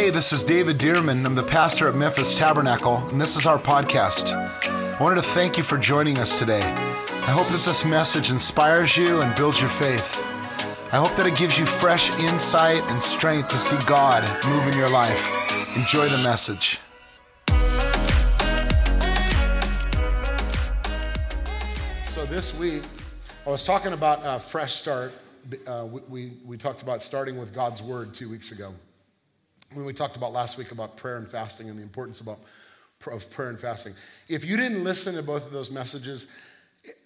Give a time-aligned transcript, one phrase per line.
[0.00, 1.26] Hey, this is David Dirmann.
[1.26, 4.32] I'm the pastor at Memphis Tabernacle, and this is our podcast.
[4.32, 6.62] I wanted to thank you for joining us today.
[6.62, 10.22] I hope that this message inspires you and builds your faith.
[10.90, 14.78] I hope that it gives you fresh insight and strength to see God move in
[14.78, 15.76] your life.
[15.76, 16.80] Enjoy the message.
[22.04, 22.84] So, this week,
[23.46, 25.12] I was talking about a fresh start.
[25.66, 28.72] Uh, we, we, we talked about starting with God's Word two weeks ago
[29.74, 32.38] when we talked about last week about prayer and fasting and the importance about,
[33.10, 33.94] of prayer and fasting.
[34.28, 36.34] If you didn't listen to both of those messages,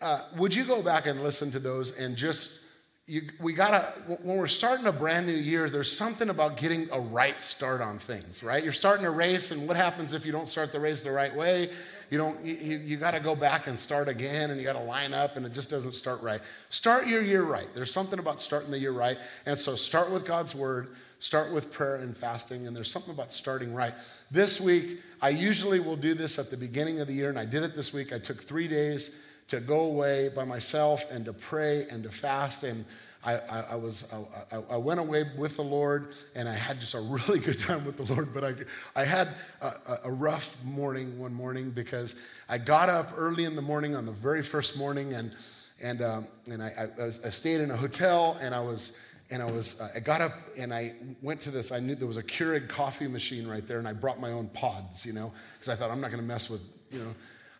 [0.01, 2.61] uh, would you go back and listen to those and just
[3.07, 3.81] you, we gotta
[4.23, 7.99] when we're starting a brand new year there's something about getting a right start on
[7.99, 8.63] things right?
[8.63, 11.35] You're starting a race and what happens if you don't start the race the right
[11.35, 11.71] way?
[12.09, 14.85] You don't you, you got to go back and start again and you got to
[14.85, 16.41] line up and it just doesn't start right.
[16.71, 17.69] Start your year right.
[17.75, 19.19] There's something about starting the year right.
[19.45, 20.89] And so start with god's word
[21.25, 23.95] Start with prayer and fasting, and there's something about starting right.
[24.31, 27.47] This week, I usually will do this at the beginning of the year, and I
[27.47, 28.13] did it this week.
[28.13, 29.17] I took three days
[29.49, 32.63] to go away by myself and to pray and to fast.
[32.63, 32.85] And
[33.25, 34.13] I, I, I was
[34.53, 37.87] I, I, went away with the Lord, and I had just a really good time
[37.87, 38.35] with the Lord.
[38.35, 38.53] But I,
[38.95, 39.29] I had
[39.63, 42.17] a, a rough morning one morning because
[42.51, 45.35] I got up early in the morning on the very first morning, and
[45.83, 46.89] and um, and I,
[47.25, 49.01] I, stayed in a hotel, and I was
[49.35, 51.73] and I was, uh, I got up and I went to this.
[51.73, 54.47] I knew there was a Keurig coffee machine right there, and I brought my own
[54.49, 57.13] pods, you know, because I thought I'm not going to mess with, you know.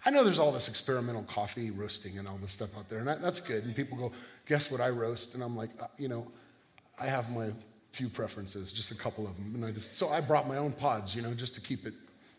[0.07, 3.09] I know there's all this experimental coffee roasting and all this stuff out there, and
[3.09, 3.65] that, that's good.
[3.65, 4.13] And people go,
[4.47, 5.35] guess what I roast?
[5.35, 6.31] And I'm like, uh, you know,
[7.01, 7.51] I have my
[7.91, 9.57] few preferences, just a couple of them.
[9.57, 11.95] And I just, so I brought my own pods, you know, just to keep it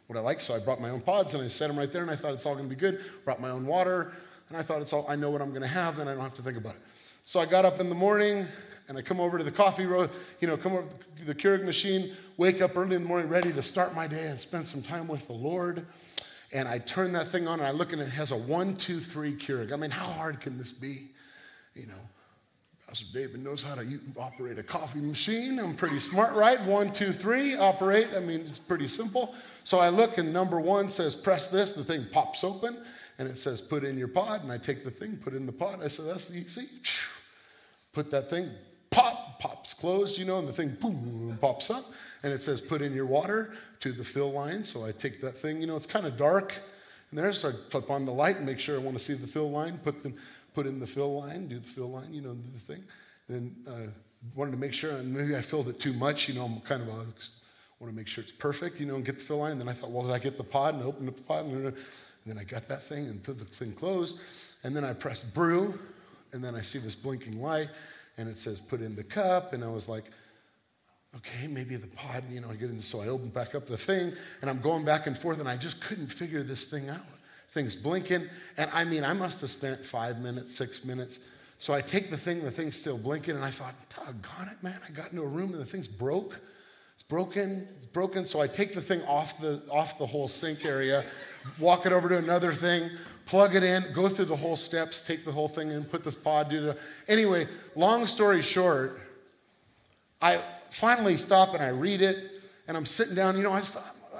[0.08, 0.39] what I like.
[0.39, 2.33] So I brought my own pods and I set them right there, and I thought
[2.33, 3.02] it's all going to be good.
[3.25, 4.13] Brought my own water,
[4.47, 6.23] and I thought it's all, I know what I'm going to have, then I don't
[6.23, 6.81] have to think about it.
[7.25, 8.47] So I got up in the morning,
[8.88, 10.88] and I come over to the coffee road, you know, come over
[11.19, 14.28] to the Keurig machine, wake up early in the morning, ready to start my day
[14.28, 15.86] and spend some time with the Lord.
[16.53, 19.00] And I turn that thing on and I look and it has a one, two,
[19.00, 19.73] three Keurig.
[19.73, 21.07] I mean, how hard can this be?
[21.73, 21.94] You know,
[22.88, 25.59] Pastor David knows how to operate a coffee machine.
[25.59, 26.62] I'm pretty smart, right?
[26.62, 28.09] One, two, three, operate.
[28.16, 29.34] I mean, it's pretty simple.
[29.63, 31.73] So I look and number one says, press this.
[31.73, 32.78] The thing pops open
[33.17, 34.44] and it says, put in your pod.
[34.44, 35.84] And I take the thing, put in the pod.
[35.84, 36.69] I said, that's easy.
[37.91, 38.50] Put that thing,
[38.95, 41.83] pop, pops closed, you know, and the thing boom, pops up,
[42.23, 44.63] and it says, put in your water to the fill line.
[44.63, 46.53] So I take that thing, you know, it's kind of dark
[47.11, 49.13] in there, so I flip on the light and make sure I want to see
[49.13, 50.16] the fill line, put, them,
[50.53, 52.84] put in the fill line, do the fill line, you know, do the thing.
[53.28, 53.91] And then uh,
[54.34, 56.81] wanted to make sure, and maybe I filled it too much, you know, I'm kind
[56.81, 57.05] of a,
[57.79, 59.51] want to make sure it's perfect, you know, and get the fill line.
[59.51, 61.45] And then I thought, well, did I get the pod and open the pod?
[61.45, 61.73] And
[62.25, 64.19] then I got that thing and put the thing closed.
[64.63, 65.78] And then I pressed brew,
[66.31, 67.69] and then I see this blinking light
[68.18, 69.53] and it says put in the cup.
[69.53, 70.06] And I was like,
[71.18, 72.80] okay, maybe the pod, you know, I get in.
[72.81, 75.58] so I open back up the thing and I'm going back and forth and I
[75.58, 77.06] just couldn't figure this thing out.
[77.52, 78.28] Things blinking.
[78.58, 81.20] And I mean, I must have spent five minutes, six minutes.
[81.58, 84.78] So I take the thing, the thing's still blinking, and I thought, doggone it, man,
[84.86, 86.38] I got into a room and the thing's broke.
[86.96, 88.26] It's broken, it's broken.
[88.26, 91.06] So I take the thing off the off the whole sink area,
[91.59, 92.89] walk it over to another thing,
[93.25, 96.16] plug it in, go through the whole steps, take the whole thing in, put this
[96.16, 96.78] pod, do the.
[97.07, 99.00] Anyway, long story short,
[100.22, 102.31] I finally stop and I read it,
[102.67, 103.38] and I'm sitting down.
[103.38, 103.63] You know, I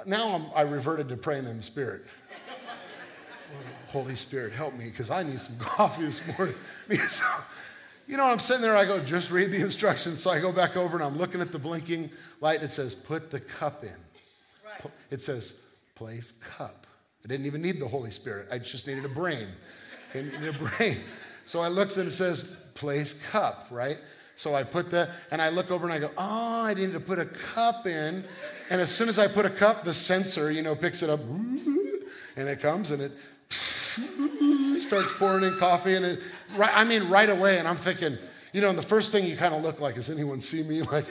[0.06, 2.02] now I'm, I reverted to praying in the Spirit.
[3.88, 6.54] Holy Spirit, help me because I need some coffee this morning.
[8.06, 10.22] you know, I'm sitting there, I go, just read the instructions.
[10.22, 12.10] So I go back over and I'm looking at the blinking
[12.40, 12.62] light.
[12.62, 13.90] It says, put the cup in.
[14.64, 14.92] Right.
[15.10, 15.54] It says,
[15.94, 16.85] place cup.
[17.26, 18.46] I didn't even need the Holy Spirit.
[18.52, 19.48] I just needed a brain.
[20.14, 20.98] I needed a brain.
[21.44, 23.98] So I looked and it says, place cup, right?
[24.36, 27.00] So I put the, and I look over and I go, oh, I needed to
[27.00, 28.24] put a cup in.
[28.70, 31.18] And as soon as I put a cup, the sensor, you know, picks it up
[31.18, 33.10] and it comes and it
[34.80, 35.96] starts pouring in coffee.
[35.96, 36.20] And it,
[36.56, 37.58] right, I mean, right away.
[37.58, 38.18] And I'm thinking,
[38.52, 40.82] you know, and the first thing you kind of look like, does anyone see me?
[40.92, 41.06] Like,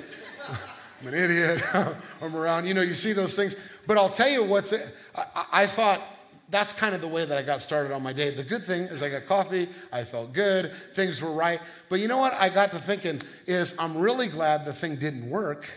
[1.01, 1.61] I'm an idiot.
[2.22, 2.67] I'm around.
[2.67, 3.55] You know, you see those things.
[3.87, 4.73] But I'll tell you what's,
[5.16, 6.02] I, I thought
[6.49, 8.29] that's kind of the way that I got started on my day.
[8.29, 11.59] The good thing is I got coffee, I felt good, things were right.
[11.90, 15.29] But you know what I got to thinking is I'm really glad the thing didn't
[15.29, 15.67] work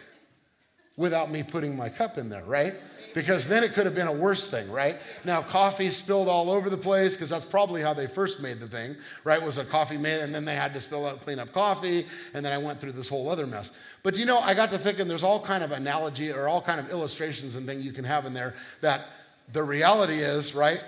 [0.96, 2.74] without me putting my cup in there, right?
[3.14, 4.98] Because then it could have been a worse thing, right?
[5.24, 8.66] Now, coffee spilled all over the place because that's probably how they first made the
[8.66, 9.42] thing, right?
[9.42, 12.44] Was a coffee made, and then they had to spill out, clean up coffee, and
[12.44, 13.72] then I went through this whole other mess.
[14.02, 16.80] But you know, I got to thinking there's all kind of analogy or all kind
[16.80, 19.02] of illustrations and things you can have in there that
[19.52, 20.82] the reality is, right?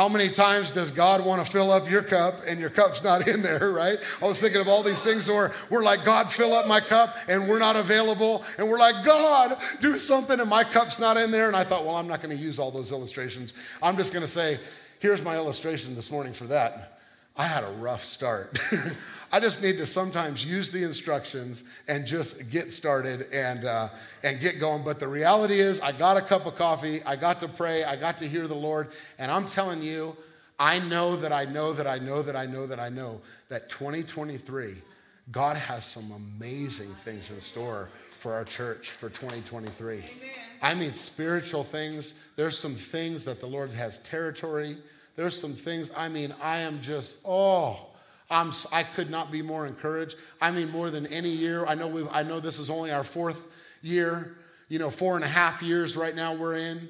[0.00, 3.28] How many times does God want to fill up your cup and your cup's not
[3.28, 3.98] in there, right?
[4.22, 7.14] I was thinking of all these things where we're like, God, fill up my cup,
[7.28, 8.42] and we're not available.
[8.56, 11.48] And we're like, God, do something, and my cup's not in there.
[11.48, 13.52] And I thought, well, I'm not going to use all those illustrations.
[13.82, 14.58] I'm just going to say,
[15.00, 16.99] here's my illustration this morning for that.
[17.40, 18.58] I had a rough start.
[19.32, 23.88] I just need to sometimes use the instructions and just get started and, uh,
[24.22, 24.84] and get going.
[24.84, 27.96] But the reality is, I got a cup of coffee, I got to pray, I
[27.96, 28.88] got to hear the Lord,
[29.18, 30.18] and I'm telling you,
[30.58, 33.70] I know that I know that I know that I know that I know that
[33.70, 34.74] 2023,
[35.32, 39.94] God has some amazing things in store for our church for 2023.
[39.94, 40.08] Amen.
[40.60, 42.12] I mean, spiritual things.
[42.36, 44.76] There's some things that the Lord has territory.
[45.16, 47.86] There's some things, I mean, I am just, oh,
[48.30, 50.16] I'm, I could not be more encouraged.
[50.40, 51.66] I mean, more than any year.
[51.66, 53.40] I know, we've, I know this is only our fourth
[53.82, 54.36] year,
[54.68, 56.88] you know, four and a half years right now we're in.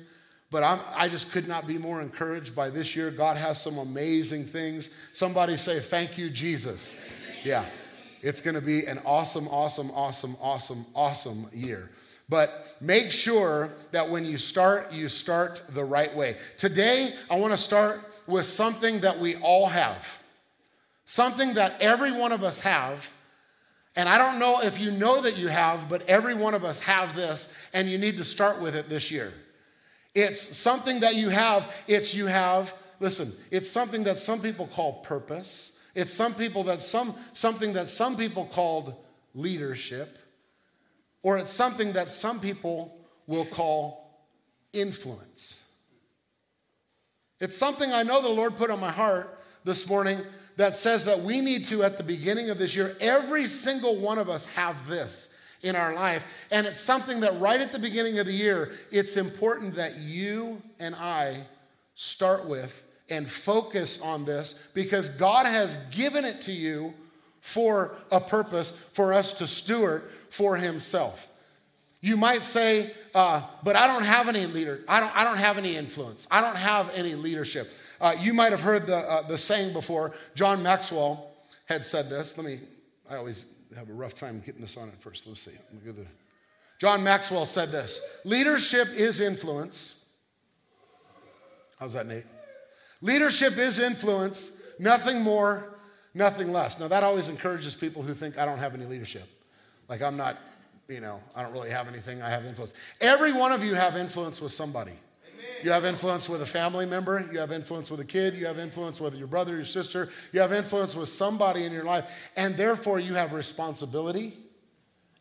[0.50, 3.10] But I'm, I just could not be more encouraged by this year.
[3.10, 4.90] God has some amazing things.
[5.12, 7.04] Somebody say, Thank you, Jesus.
[7.44, 7.64] Yeah,
[8.20, 11.88] it's going to be an awesome, awesome, awesome, awesome, awesome year.
[12.30, 16.36] But make sure that when you start, you start the right way.
[16.56, 20.22] Today, I want to start with something that we all have.
[21.06, 23.12] Something that every one of us have.
[23.96, 26.78] And I don't know if you know that you have, but every one of us
[26.80, 29.34] have this, and you need to start with it this year.
[30.14, 35.00] It's something that you have, it's you have, listen, it's something that some people call
[35.02, 35.78] purpose.
[35.96, 38.94] It's some people that some something that some people called
[39.34, 40.18] leadership,
[41.22, 42.96] or it's something that some people
[43.26, 44.26] will call
[44.72, 45.66] influence.
[47.40, 50.20] It's something I know the Lord put on my heart this morning
[50.56, 54.18] that says that we need to, at the beginning of this year, every single one
[54.18, 56.24] of us have this in our life.
[56.50, 60.60] And it's something that right at the beginning of the year, it's important that you
[60.78, 61.44] and I
[61.94, 66.94] start with and focus on this because God has given it to you
[67.40, 71.28] for a purpose for us to steward for Himself.
[72.00, 74.80] You might say, uh, but I don't have any leader.
[74.88, 76.26] I don't, I don't have any influence.
[76.30, 77.70] I don't have any leadership.
[78.00, 80.12] Uh, you might have heard the, uh, the saying before.
[80.34, 81.30] John Maxwell
[81.66, 82.38] had said this.
[82.38, 82.58] Let me,
[83.10, 83.44] I always
[83.76, 85.26] have a rough time getting this on at first.
[85.26, 85.52] Let's see.
[85.84, 86.06] Let the,
[86.80, 90.06] John Maxwell said this Leadership is influence.
[91.78, 92.24] How's that, Nate?
[93.02, 95.78] Leadership is influence, nothing more,
[96.14, 96.78] nothing less.
[96.78, 99.26] Now, that always encourages people who think I don't have any leadership.
[99.90, 100.38] Like I'm not,
[100.88, 102.72] you know, I don't really have anything, I have influence.
[103.00, 104.92] Every one of you have influence with somebody.
[105.62, 107.28] You have influence with a family member.
[107.32, 108.34] You have influence with a kid.
[108.34, 110.08] You have influence with your brother, your sister.
[110.32, 112.30] You have influence with somebody in your life.
[112.36, 114.38] And therefore, you have responsibility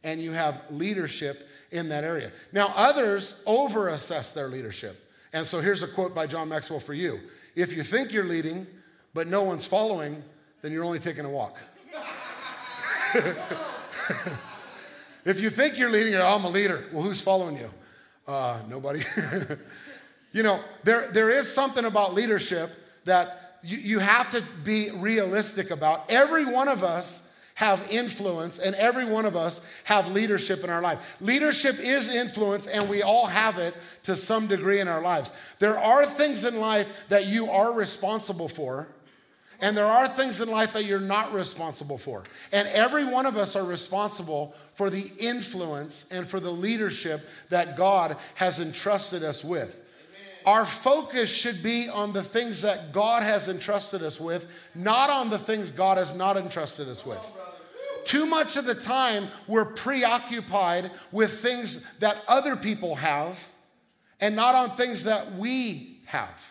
[0.03, 2.31] and you have leadership in that area.
[2.53, 5.11] Now, others over assess their leadership.
[5.33, 7.19] And so here's a quote by John Maxwell for you
[7.55, 8.65] If you think you're leading,
[9.13, 10.23] but no one's following,
[10.61, 11.57] then you're only taking a walk.
[15.25, 16.85] if you think you're leading, oh, I'm a leader.
[16.91, 17.69] Well, who's following you?
[18.27, 19.01] Uh, nobody.
[20.31, 22.71] You know, there, there is something about leadership
[23.05, 26.05] that you, you have to be realistic about.
[26.09, 30.81] Every one of us have influence and every one of us have leadership in our
[30.81, 31.17] life.
[31.19, 35.31] Leadership is influence and we all have it to some degree in our lives.
[35.57, 38.87] There are things in life that you are responsible for
[39.61, 42.23] and there are things in life that you're not responsible for.
[42.51, 47.75] And every one of us are responsible for the influence and for the leadership that
[47.75, 49.75] God has entrusted us with.
[50.45, 55.29] Our focus should be on the things that God has entrusted us with, not on
[55.29, 57.19] the things God has not entrusted us with.
[58.05, 63.49] Too much of the time, we're preoccupied with things that other people have
[64.21, 66.48] and not on things that we have.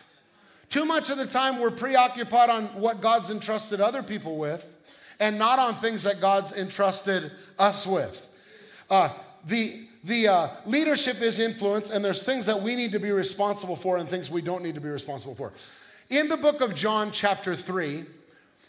[0.69, 4.67] Too much of the time, we're preoccupied on what God's entrusted other people with
[5.19, 8.27] and not on things that God's entrusted us with.
[8.89, 9.09] Uh,
[9.45, 13.75] the, the uh, leadership is influence, and there's things that we need to be responsible
[13.75, 15.51] for and things we don't need to be responsible for.
[16.09, 18.05] In the book of John, chapter 3,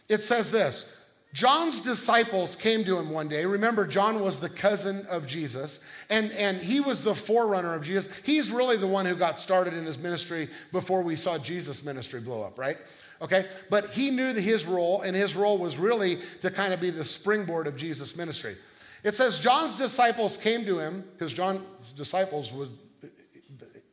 [0.08, 0.99] it says this
[1.32, 3.44] John's disciples came to him one day.
[3.44, 8.12] Remember, John was the cousin of Jesus, and, and he was the forerunner of Jesus.
[8.24, 12.20] He's really the one who got started in his ministry before we saw Jesus' ministry
[12.20, 12.78] blow up, right?
[13.22, 13.46] Okay?
[13.68, 17.04] But he knew his role, and his role was really to kind of be the
[17.04, 18.56] springboard of Jesus' ministry.
[19.04, 22.70] It says John's disciples came to him because John's disciples was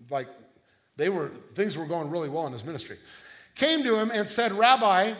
[0.09, 0.27] like
[0.95, 2.97] they were things were going really well in his ministry.
[3.55, 5.13] Came to him and said, "Rabbi,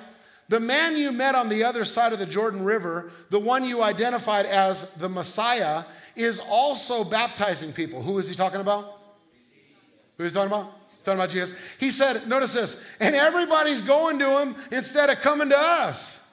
[0.50, 3.84] the man you met on the other side of the Jordan River, the one you
[3.84, 5.84] identified as the Messiah,
[6.16, 9.00] is also baptizing people." Who is he talking about?
[10.18, 10.74] Who is he talking about?
[11.04, 11.58] Talking about Jesus.
[11.80, 16.28] He said, notice this, and everybody's going to him instead of coming to us.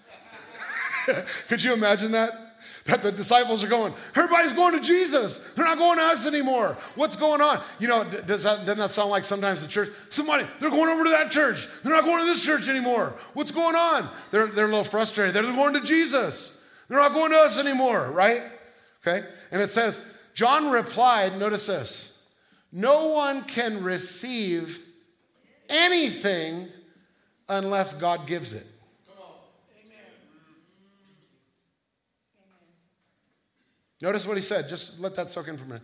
[1.49, 2.43] Could you imagine that?
[2.87, 5.38] That the disciples are going, everybody's going to Jesus.
[5.55, 6.76] They're not going to us anymore.
[6.97, 7.62] What's going on?
[7.79, 9.88] You know, does that, doesn't that sound like sometimes the church?
[10.11, 11.67] Somebody, they're going over to that church.
[11.83, 13.14] They're not going to this church anymore.
[13.33, 14.07] What's going on?
[14.31, 15.35] They're, they're a little frustrated.
[15.35, 16.62] They're going to Jesus.
[16.88, 18.43] They're not going to us anymore, right?
[19.00, 19.26] Okay?
[19.50, 22.23] And it says, John replied, notice this,
[22.71, 24.81] no one can receive
[25.71, 26.69] anything
[27.49, 28.67] unless God gives it.
[34.04, 34.68] Notice what he said.
[34.68, 35.82] Just let that soak in for a minute.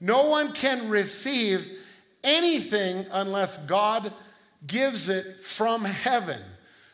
[0.00, 1.70] No one can receive
[2.24, 4.10] anything unless God
[4.66, 6.40] gives it from heaven.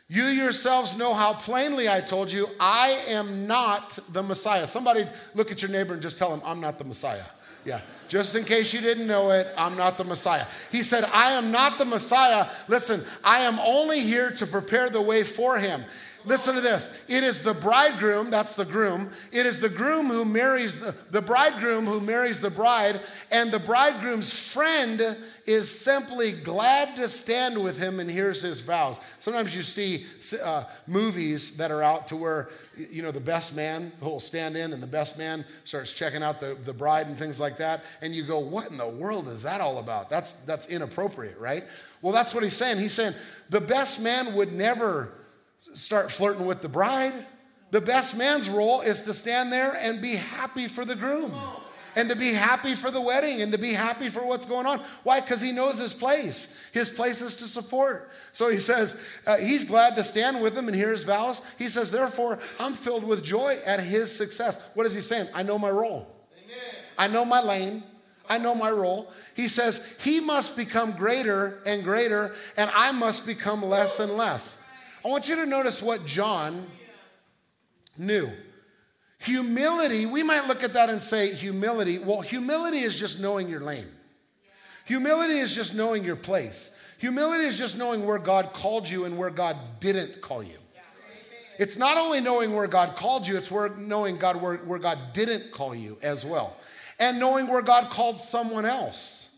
[0.08, 4.66] You yourselves know how plainly I told you, I am not the Messiah.
[4.66, 7.22] Somebody look at your neighbor and just tell him, I'm not the Messiah.
[7.64, 10.44] Yeah, just in case you didn't know it, I'm not the Messiah.
[10.72, 12.48] He said, I am not the Messiah.
[12.66, 15.84] Listen, I am only here to prepare the way for him.
[16.26, 17.04] Listen to this.
[17.06, 19.10] It is the bridegroom, that's the groom.
[19.30, 23.00] It is the groom who marries the, the bridegroom who marries the bride,
[23.30, 28.98] and the bridegroom's friend is simply glad to stand with him and hears his vows.
[29.20, 30.06] Sometimes you see
[30.42, 32.48] uh, movies that are out to where,
[32.90, 36.22] you know, the best man who will stand in and the best man starts checking
[36.22, 37.84] out the, the bride and things like that.
[38.00, 40.08] And you go, what in the world is that all about?
[40.08, 41.64] That's, that's inappropriate, right?
[42.00, 42.78] Well, that's what he's saying.
[42.78, 43.14] He's saying
[43.50, 45.12] the best man would never
[45.74, 47.12] start flirting with the bride.
[47.70, 51.32] The best man's role is to stand there and be happy for the groom
[51.96, 54.80] and to be happy for the wedding and to be happy for what's going on.
[55.02, 55.20] Why?
[55.20, 56.54] Because he knows his place.
[56.72, 58.10] His place is to support.
[58.32, 61.40] So he says, uh, he's glad to stand with him and hear his vows.
[61.58, 64.60] He says, therefore, I'm filled with joy at his success.
[64.74, 65.28] What is he saying?
[65.34, 66.08] I know my role.
[66.98, 67.82] I know my lane.
[68.28, 69.12] I know my role.
[69.34, 74.63] He says, he must become greater and greater, and I must become less and less.
[75.04, 76.66] I want you to notice what John
[77.98, 78.30] knew.
[79.18, 81.98] Humility, we might look at that and say, humility.
[81.98, 83.86] Well, humility is just knowing your lane.
[84.86, 86.78] Humility is just knowing your place.
[86.98, 90.58] Humility is just knowing where God called you and where God didn't call you.
[91.58, 95.52] It's not only knowing where God called you, it's knowing God where, where God didn't
[95.52, 96.56] call you as well.
[96.98, 99.28] And knowing where God called someone else.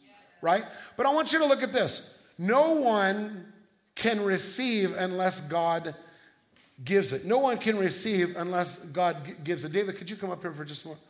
[0.43, 0.65] Right?
[0.97, 2.15] But I want you to look at this.
[2.39, 3.53] No one
[3.97, 5.97] can receive unless God
[6.85, 7.25] gives it.
[7.25, 9.73] No one can receive unless God gives it.
[9.73, 11.05] David, could you come up here for just a moment?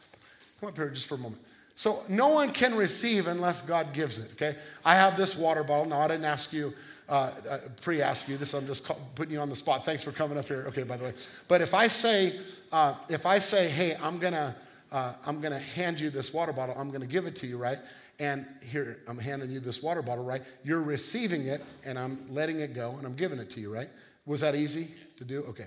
[0.60, 1.42] Come up here just for a moment.
[1.74, 4.56] So, no one can receive unless God gives it, okay?
[4.82, 5.84] I have this water bottle.
[5.84, 6.72] Now, I didn't ask you,
[7.08, 8.54] uh, uh, pre ask you this.
[8.54, 9.84] I'm just call, putting you on the spot.
[9.84, 10.64] Thanks for coming up here.
[10.68, 11.12] Okay, by the way.
[11.48, 12.40] But if I say,
[12.72, 14.56] uh, if I say, hey, I'm gonna,
[14.90, 17.78] uh, I'm gonna hand you this water bottle, I'm gonna give it to you, right?
[18.18, 20.42] And here, I'm handing you this water bottle, right?
[20.64, 23.90] You're receiving it, and I'm letting it go, and I'm giving it to you, right?
[24.24, 25.42] Was that easy to do?
[25.48, 25.66] Okay.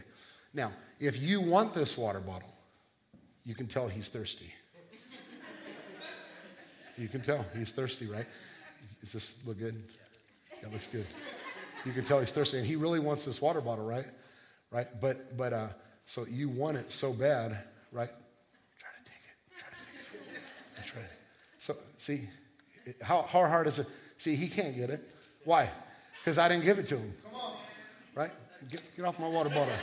[0.54, 2.54] Now, if you want this water bottle,
[3.46, 4.52] you can tell he's thirsty.
[6.98, 8.26] You can tell he's thirsty, right?
[9.00, 9.82] Does this look good?
[10.62, 11.06] That looks good.
[11.86, 14.06] You can tell he's thirsty, and he really wants this water bottle, right?
[14.72, 14.88] Right?
[15.00, 15.68] But but uh,
[16.06, 17.58] so you want it so bad,
[17.94, 18.10] right?
[18.80, 19.58] Try to take it.
[19.58, 20.88] Try to take it.
[20.92, 21.08] Try to.
[21.60, 22.28] So see,
[23.02, 23.88] how, how hard is it?
[24.18, 25.02] See, he can't get it.
[25.46, 25.70] Why?
[26.20, 27.14] Because I didn't give it to him.
[28.16, 28.32] Right?
[28.70, 29.74] Get, get off my water bottle.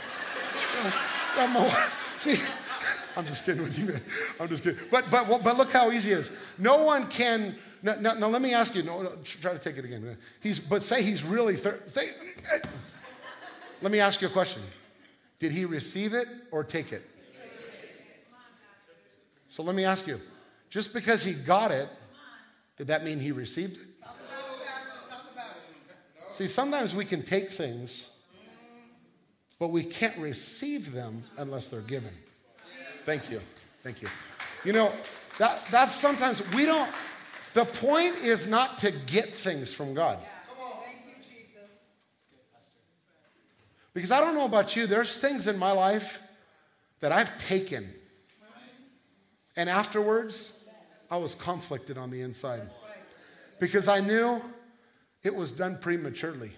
[1.35, 1.83] Get my water.
[2.19, 2.39] See,
[3.15, 4.01] I'm just kidding with you, man.
[4.39, 4.79] I'm just kidding.
[4.91, 6.31] But, but, but look how easy it is.
[6.57, 7.55] No one can.
[7.81, 8.83] Now, now, now let me ask you.
[8.83, 10.17] No, no, try to take it again.
[10.39, 11.55] He's, but say he's really.
[11.55, 12.09] Thir- say,
[13.81, 14.61] let me ask you a question.
[15.39, 17.03] Did he receive it or take it?
[19.49, 20.19] So let me ask you.
[20.69, 21.89] Just because he got it
[22.77, 23.87] did that mean he received it?
[26.31, 28.09] See, sometimes we can take things,
[29.57, 32.11] but we can't receive them unless they're given.
[33.05, 33.41] Thank you.
[33.81, 34.09] Thank you.
[34.63, 34.91] You know,
[35.39, 36.91] that, that's sometimes we don't,
[37.53, 40.19] the point is not to get things from God.
[43.95, 46.21] Because I don't know about you, there's things in my life
[46.99, 47.91] that I've taken.
[49.55, 50.56] And afterwards,
[51.09, 52.69] I was conflicted on the inside
[53.59, 54.41] because I knew
[55.23, 56.51] it was done prematurely.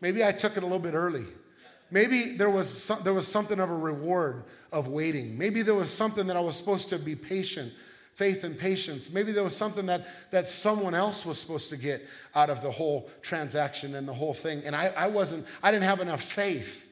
[0.00, 1.24] Maybe I took it a little bit early.
[1.90, 5.36] Maybe there was, some, there was something of a reward of waiting.
[5.36, 7.72] Maybe there was something that I was supposed to be patient,
[8.14, 9.12] faith and patience.
[9.12, 12.02] Maybe there was something that, that someone else was supposed to get
[12.34, 14.62] out of the whole transaction and the whole thing.
[14.64, 16.88] And I, I wasn't, I didn't have enough faith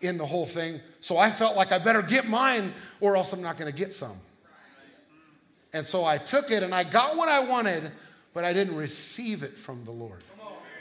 [0.00, 0.80] in the whole thing.
[1.00, 3.94] So I felt like I better get mine or else I'm not going to get
[3.94, 4.16] some.
[5.78, 7.92] And so I took it and I got what I wanted,
[8.34, 10.24] but I didn't receive it from the Lord.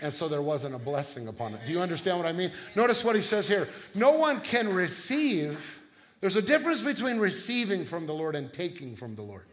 [0.02, 1.60] And so there wasn't a blessing upon it.
[1.68, 2.52] Do you understand what I mean?
[2.76, 3.70] Notice what he says here.
[3.94, 5.80] No one can receive.
[6.20, 9.46] There's a difference between receiving from the Lord and taking from the Lord.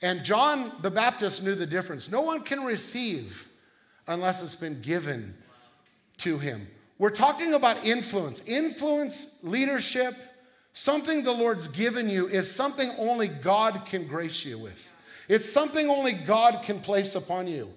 [0.00, 2.10] And John the Baptist knew the difference.
[2.10, 3.46] No one can receive
[4.06, 5.34] unless it's been given
[6.18, 6.68] to him.
[6.96, 8.42] We're talking about influence.
[8.48, 10.14] Influence, leadership,
[10.72, 14.88] something the Lord's given you is something only God can grace you with.
[15.28, 17.72] It's something only God can place upon you.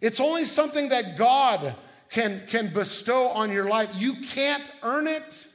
[0.00, 1.74] It's only something that God
[2.10, 3.90] can, can bestow on your life.
[3.96, 5.46] You can't earn it,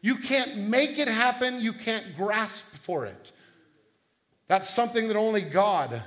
[0.00, 3.32] you can't make it happen, you can't grasp for it.
[4.48, 6.02] That's something that only God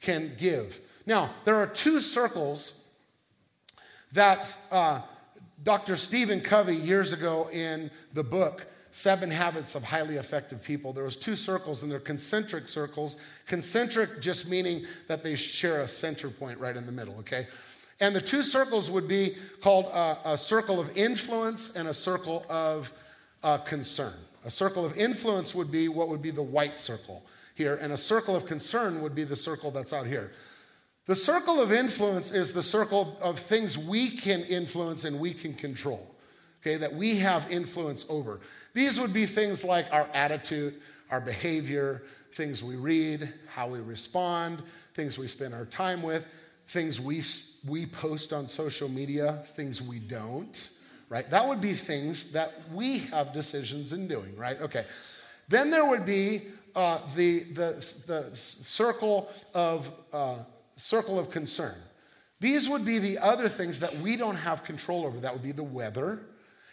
[0.00, 0.78] can give.
[1.06, 2.84] Now, there are two circles
[4.12, 5.00] that uh,
[5.62, 5.96] Dr.
[5.96, 10.92] Stephen Covey years ago in the book Seven Habits of Highly Effective People.
[10.92, 13.16] There was two circles, and they're concentric circles.
[13.46, 17.46] Concentric just meaning that they share a center point right in the middle, okay?
[18.00, 22.44] And the two circles would be called a, a circle of influence and a circle
[22.48, 22.92] of
[23.42, 24.14] uh, concern.
[24.44, 27.22] A circle of influence would be what would be the white circle
[27.54, 30.32] here, and a circle of concern would be the circle that's out here.
[31.06, 35.54] The circle of influence is the circle of things we can influence and we can
[35.54, 36.14] control,
[36.60, 38.40] okay, that we have influence over.
[38.74, 42.02] These would be things like our attitude, our behavior,
[42.32, 44.62] things we read, how we respond,
[44.94, 46.24] things we spend our time with,
[46.68, 47.22] things we,
[47.66, 50.70] we post on social media, things we don't,
[51.08, 51.28] right?
[51.30, 54.60] That would be things that we have decisions in doing, right?
[54.60, 54.84] Okay.
[55.48, 56.42] Then there would be
[56.76, 60.36] uh, the, the, the circle of, uh,
[60.76, 61.74] circle of concern.
[62.38, 65.18] These would be the other things that we don't have control over.
[65.18, 66.20] That would be the weather.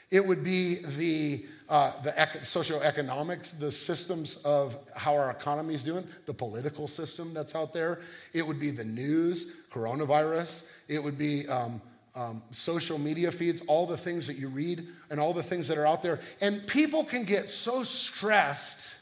[0.09, 5.83] It would be the, uh, the ec- socioeconomics, the systems of how our economy is
[5.83, 7.99] doing, the political system that's out there.
[8.33, 10.71] It would be the news, coronavirus.
[10.87, 11.81] It would be um,
[12.15, 15.77] um, social media feeds, all the things that you read and all the things that
[15.77, 16.19] are out there.
[16.41, 18.93] And people can get so stressed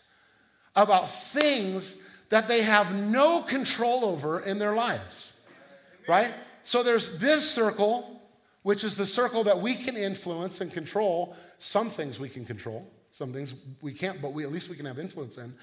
[0.76, 5.40] about things that they have no control over in their lives,
[6.08, 6.34] right?
[6.64, 8.15] So there's this circle,
[8.66, 11.36] which is the circle that we can influence and control.
[11.60, 14.88] Some things we can control, some things we can't, but we, at least we can
[14.88, 15.54] have influence in.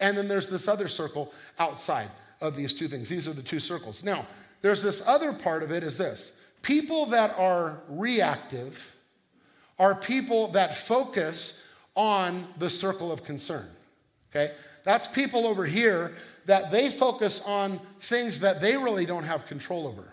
[0.00, 2.08] And then there's this other circle outside
[2.40, 3.08] of these two things.
[3.08, 4.02] These are the two circles.
[4.02, 4.26] Now,
[4.60, 8.96] there's this other part of it is this people that are reactive
[9.78, 11.62] are people that focus
[11.94, 13.68] on the circle of concern.
[14.32, 14.52] Okay?
[14.82, 16.16] That's people over here
[16.46, 20.12] that they focus on things that they really don't have control over.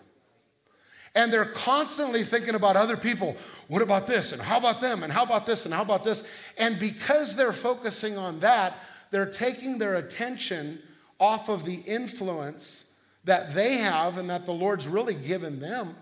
[1.16, 3.38] And they're constantly thinking about other people.
[3.68, 4.34] What about this?
[4.34, 5.02] And how about them?
[5.02, 5.66] And how about this?
[5.66, 6.28] And how about this?
[6.58, 8.78] And because they're focusing on that,
[9.12, 10.82] they're taking their attention
[11.20, 15.96] off of the influence that they have and that the Lord's really given them.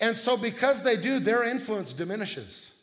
[0.00, 2.77] And so, because they do, their influence diminishes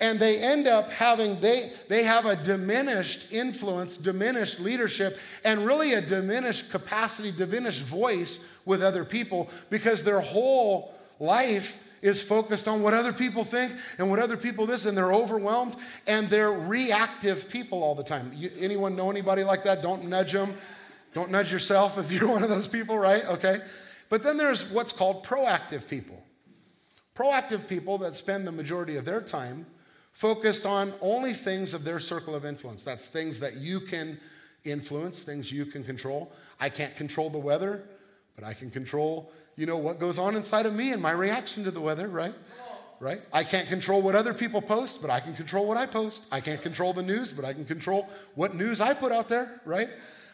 [0.00, 5.94] and they end up having they they have a diminished influence diminished leadership and really
[5.94, 12.82] a diminished capacity diminished voice with other people because their whole life is focused on
[12.82, 15.74] what other people think and what other people this and they're overwhelmed
[16.06, 18.30] and they're reactive people all the time.
[18.34, 19.82] You, anyone know anybody like that?
[19.82, 20.54] Don't nudge them
[21.16, 23.24] don't nudge yourself if you're one of those people right?
[23.24, 23.60] Okay.
[24.10, 26.22] But then there's what's called proactive people.
[27.16, 29.64] Proactive people that spend the majority of their time
[30.16, 32.82] focused on only things of their circle of influence.
[32.82, 34.18] That's things that you can
[34.64, 36.32] influence, things you can control.
[36.58, 37.82] I can't control the weather,
[38.34, 41.64] but I can control, you know, what goes on inside of me and my reaction
[41.64, 42.32] to the weather, right?
[42.98, 43.20] Right?
[43.30, 46.26] I can't control what other people post, but I can control what I post.
[46.32, 49.60] I can't control the news, but I can control what news I put out there,
[49.66, 49.90] right?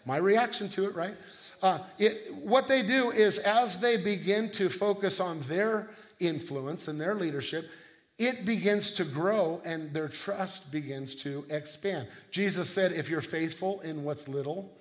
[0.07, 1.17] My reaction to it, right?
[1.61, 5.91] Uh, it, what they do is as they begin to focus on their
[6.21, 7.69] influence and their leadership,
[8.23, 12.07] it begins to grow and their trust begins to expand.
[12.31, 14.73] Jesus said, if you're faithful in what's little,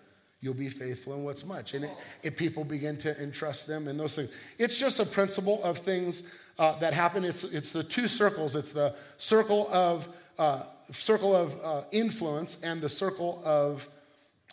[0.42, 1.74] you'll be faithful in what's much.
[1.74, 1.90] And
[2.22, 6.36] if people begin to entrust them in those things, it's just a principle of things
[6.60, 7.26] uh, that happen.
[7.26, 8.56] It's, it's the two circles.
[8.56, 13.88] It's the circle of uh, circle of uh, influence and the circle of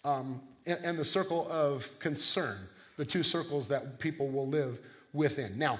[0.04, 2.56] um, and, and the circle of concern.
[2.96, 4.78] The two circles that people will live
[5.12, 5.58] within.
[5.58, 5.78] Now.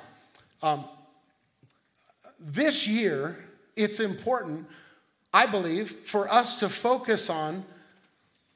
[0.63, 0.85] Um,
[2.39, 3.39] this year,
[3.77, 4.67] it's important,
[5.33, 7.65] I believe, for us to focus on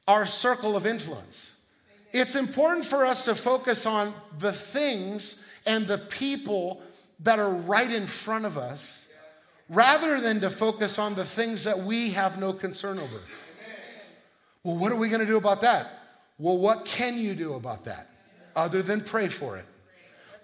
[0.07, 1.59] our circle of influence.
[2.11, 6.81] It's important for us to focus on the things and the people
[7.21, 9.11] that are right in front of us
[9.69, 13.19] rather than to focus on the things that we have no concern over.
[14.63, 15.99] Well, what are we going to do about that?
[16.37, 18.09] Well, what can you do about that?
[18.55, 19.65] other than pray for it.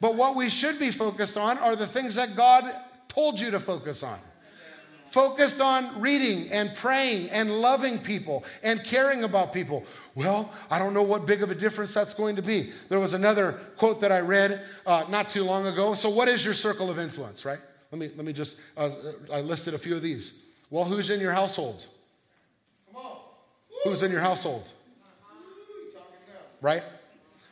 [0.02, 2.72] But what we should be focused on are the things that God
[3.20, 4.18] told you to focus on.
[5.12, 9.84] Focused on reading and praying and loving people and caring about people.
[10.16, 12.72] Well, I don't know what big of a difference that's going to be.
[12.90, 15.96] There was another quote that I read uh, not too long ago.
[15.96, 17.60] So, what is your circle of influence, right?
[17.92, 18.92] Let me, let me just, uh,
[19.34, 20.40] I listed a few of these.
[20.70, 21.88] Well, who's in your household?
[22.94, 23.18] Come on.
[23.84, 24.72] Who's in your household?
[26.62, 26.84] Right?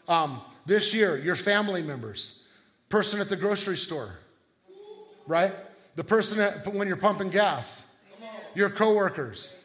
[0.08, 2.46] Um, this year, your family members,
[2.88, 4.20] person at the grocery store,
[5.28, 5.52] right?
[5.96, 7.96] The person that, when you're pumping gas,
[8.56, 9.56] your coworkers.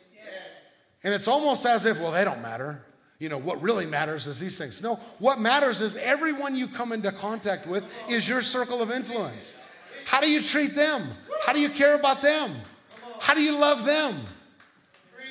[1.04, 2.84] And it's almost as if, well, they don't matter.
[3.18, 4.82] You know, what really matters is these things.
[4.82, 9.64] No, what matters is everyone you come into contact with is your circle of influence.
[10.06, 11.02] How do you treat them?
[11.46, 12.50] How do you care about them?
[13.20, 14.16] How do you love them?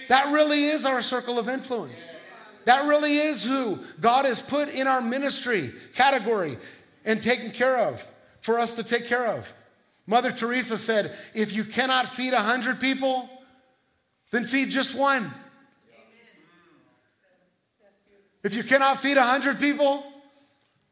[0.08, 2.16] That really is our circle of influence.
[2.66, 6.58] That really is who God has put in our ministry category
[7.06, 8.06] and taken care of
[8.42, 9.54] for us to take care of.
[10.12, 13.30] Mother Teresa said, if you cannot feed 100 people,
[14.32, 15.34] then feed just one.
[18.44, 20.04] If you cannot feed 100 people,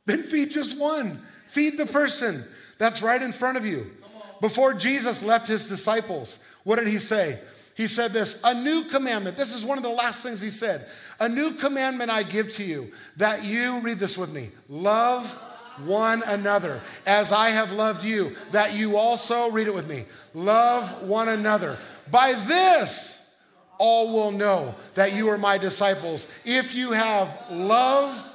[0.06, 1.22] then feed just one.
[1.48, 2.46] Feed the person
[2.78, 3.92] that's right in front of you.
[4.40, 7.40] Before Jesus left his disciples, what did he say?
[7.76, 9.36] He said this A new commandment.
[9.36, 10.88] This is one of the last things he said.
[11.20, 15.38] A new commandment I give to you that you, read this with me, love
[15.86, 21.04] one another as I have loved you, that you also, read it with me, love
[21.04, 21.78] one another.
[22.12, 23.38] By this,
[23.78, 28.28] all will know that you are my disciples if you have love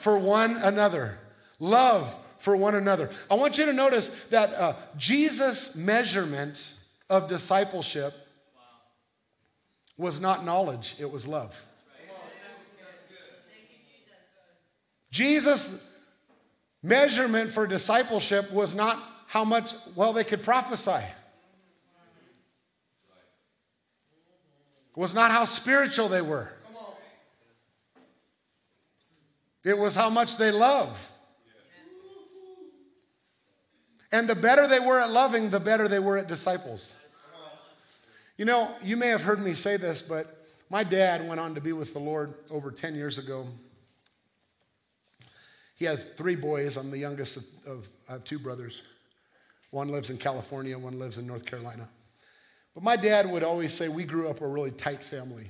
[0.00, 1.18] for one another.
[1.58, 3.10] Love for one another.
[3.30, 6.72] I want you to notice that uh, Jesus' measurement
[7.08, 8.14] of discipleship
[9.96, 11.64] was not knowledge, it was love.
[15.10, 15.90] Jesus'
[16.86, 21.04] measurement for discipleship was not how much, well, they could prophesy.
[24.94, 26.50] was not how spiritual they were.
[29.62, 31.12] It was how much they love.
[34.10, 36.96] And the better they were at loving, the better they were at disciples.
[38.38, 41.60] You know, you may have heard me say this, but my dad went on to
[41.60, 43.48] be with the Lord over 10 years ago.
[45.76, 46.76] He has three boys.
[46.76, 48.82] I'm the youngest of, of I have two brothers.
[49.70, 51.88] One lives in California, one lives in North Carolina.
[52.74, 55.48] But my dad would always say, We grew up a really tight family.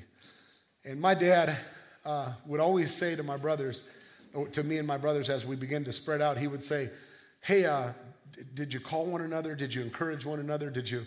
[0.84, 1.56] And my dad
[2.04, 3.84] uh, would always say to my brothers,
[4.52, 6.90] to me and my brothers as we began to spread out, he would say,
[7.40, 7.92] Hey, uh,
[8.54, 9.54] did you call one another?
[9.54, 10.70] Did you encourage one another?
[10.70, 11.04] Did you,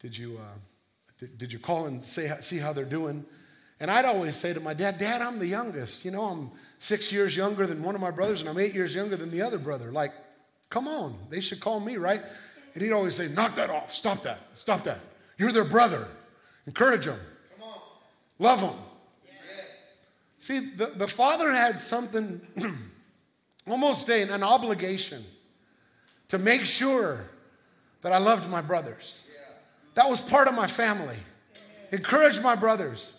[0.00, 0.58] did you, uh,
[1.18, 3.24] did, did, you call and say, see how they're doing?
[3.80, 6.04] And I'd always say to my dad, Dad, I'm the youngest.
[6.04, 8.94] You know, I'm six years younger than one of my brothers, and I'm eight years
[8.94, 9.90] younger than the other brother.
[9.90, 10.12] Like,
[10.70, 12.22] come on, they should call me, right?
[12.74, 13.92] And he'd always say, Knock that off.
[13.92, 14.40] Stop that.
[14.54, 15.00] Stop that.
[15.38, 16.06] You're their brother.
[16.66, 17.18] Encourage them.
[18.38, 18.74] Love them.
[19.24, 19.34] Yes.
[20.38, 22.40] See, the, the father had something,
[23.66, 25.24] almost a, an obligation
[26.28, 27.30] to make sure
[28.02, 29.24] that I loved my brothers.
[29.94, 31.16] That was part of my family.
[31.92, 33.16] Encourage my brothers.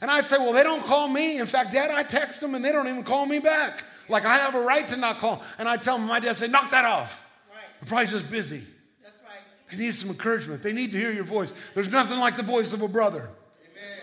[0.00, 1.38] And I'd say, well, they don't call me.
[1.38, 3.84] In fact, Dad, I text them and they don't even call me back.
[4.08, 5.42] Like I have a right to not call.
[5.58, 7.26] And I tell them, my dad say, knock that off.
[7.50, 7.58] Right.
[7.80, 8.62] They're probably just busy.
[9.02, 9.40] That's right.
[9.70, 10.62] They need some encouragement.
[10.62, 11.52] They need to hear your voice.
[11.74, 13.28] There's nothing like the voice of a brother.
[13.72, 13.98] Amen.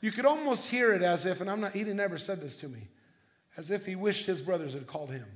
[0.00, 2.68] You could almost hear it as if, and I'm not, he never said this to
[2.68, 2.80] me,
[3.56, 5.26] as if he wished his brothers had called him.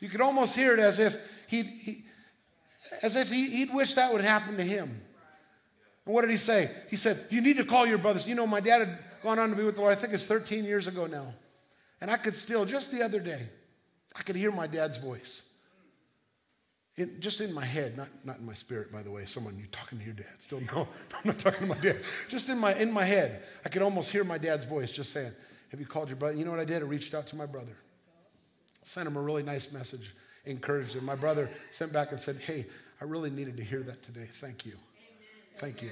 [0.00, 2.04] You could almost hear it as if he, he
[3.02, 5.00] as if he, he'd wish that would happen to him.
[6.08, 6.70] And what did he say?
[6.88, 8.26] He said, You need to call your brothers.
[8.26, 10.24] You know, my dad had gone on to be with the Lord, I think it's
[10.24, 11.34] 13 years ago now.
[12.00, 13.42] And I could still, just the other day,
[14.16, 15.42] I could hear my dad's voice.
[17.20, 19.26] Just in my head, not, not in my spirit, by the way.
[19.26, 20.26] Someone, you talking to your dad?
[20.38, 21.96] Still, no, I'm not talking to my dad.
[22.28, 25.32] Just in my, in my head, I could almost hear my dad's voice just saying,
[25.68, 26.36] Have you called your brother?
[26.36, 26.82] You know what I did?
[26.82, 27.76] I reached out to my brother
[28.88, 30.14] sent him a really nice message,
[30.46, 31.04] encouraged him.
[31.04, 32.66] My brother sent back and said, Hey,
[33.00, 34.28] I really needed to hear that today.
[34.40, 34.72] Thank you.
[35.58, 35.90] Thank you.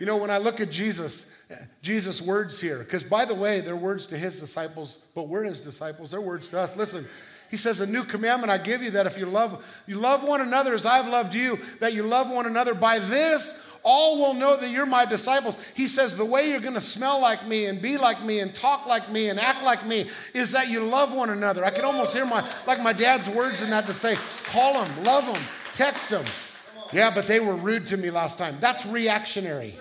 [0.00, 1.36] You know, when I look at Jesus,
[1.82, 5.60] Jesus' words here, because by the way, they're words to his disciples, but we're his
[5.60, 6.74] disciples, they're words to us.
[6.76, 7.06] Listen,
[7.50, 10.40] he says, A new commandment I give you that if you love, you love one
[10.40, 12.74] another as I've loved you, that you love one another.
[12.74, 15.56] By this, all will know that you're my disciples.
[15.74, 18.52] He says, The way you're going to smell like me and be like me and
[18.54, 21.64] talk like me and act like me is that you love one another.
[21.64, 25.04] I can almost hear my, like my dad's words in that to say, Call them,
[25.04, 25.42] love them,
[25.74, 26.24] text them.
[26.92, 28.56] Yeah, but they were rude to me last time.
[28.60, 29.76] That's reactionary.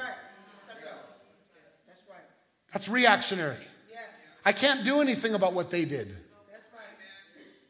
[2.71, 3.57] That's reactionary.
[4.45, 6.15] I can't do anything about what they did.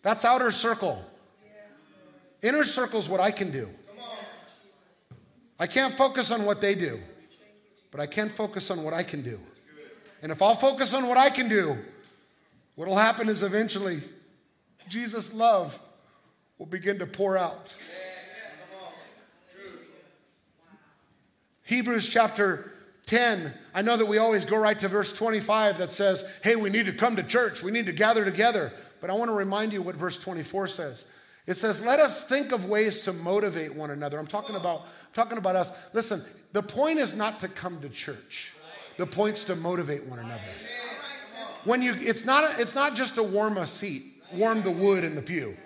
[0.01, 1.03] That's outer circle.
[2.41, 3.69] Inner circle is what I can do.
[5.59, 6.99] I can't focus on what they do,
[7.91, 9.39] but I can focus on what I can do.
[10.21, 11.77] And if I'll focus on what I can do,
[12.75, 14.01] what will happen is eventually
[14.89, 15.79] Jesus' love
[16.57, 17.73] will begin to pour out.
[21.63, 22.71] Hebrews chapter
[23.05, 26.69] 10, I know that we always go right to verse 25 that says, hey, we
[26.69, 28.71] need to come to church, we need to gather together.
[29.01, 31.05] But I want to remind you what verse 24 says.
[31.45, 34.17] It says, let us think of ways to motivate one another.
[34.17, 35.71] I'm talking about, I'm talking about us.
[35.91, 36.23] Listen,
[36.53, 38.53] the point is not to come to church.
[38.97, 40.41] The point's to motivate one another.
[41.65, 45.03] When you, it's not, a, it's not just to warm a seat, warm the wood
[45.03, 45.57] in the pew.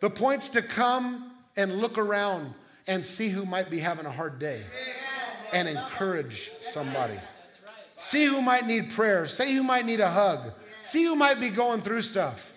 [0.00, 2.54] The point's to come and look around
[2.88, 4.64] and see who might be having a hard day
[5.52, 7.18] and encourage somebody.
[7.98, 9.26] See who might need prayer.
[9.26, 10.52] See who might need a hug.
[10.82, 12.54] See who might be going through stuff.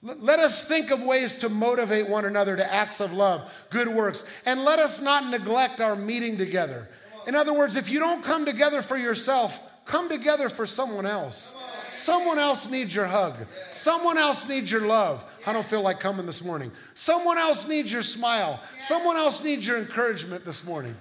[0.00, 4.30] Let us think of ways to motivate one another to acts of love, good works,
[4.46, 6.88] and let us not neglect our meeting together.
[7.26, 11.54] In other words, if you don't come together for yourself, come together for someone else.
[11.90, 13.34] Someone else needs your hug.
[13.72, 15.24] Someone else needs your love.
[15.48, 16.70] I don't feel like coming this morning.
[16.92, 18.60] Someone else needs your smile.
[18.80, 20.94] Someone else needs your encouragement this morning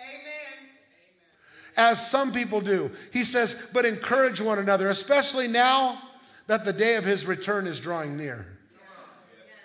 [0.00, 0.70] Amen.
[1.76, 2.90] as some people do.
[3.12, 6.00] He says, but encourage one another, especially now
[6.46, 8.46] that the day of his return is drawing near.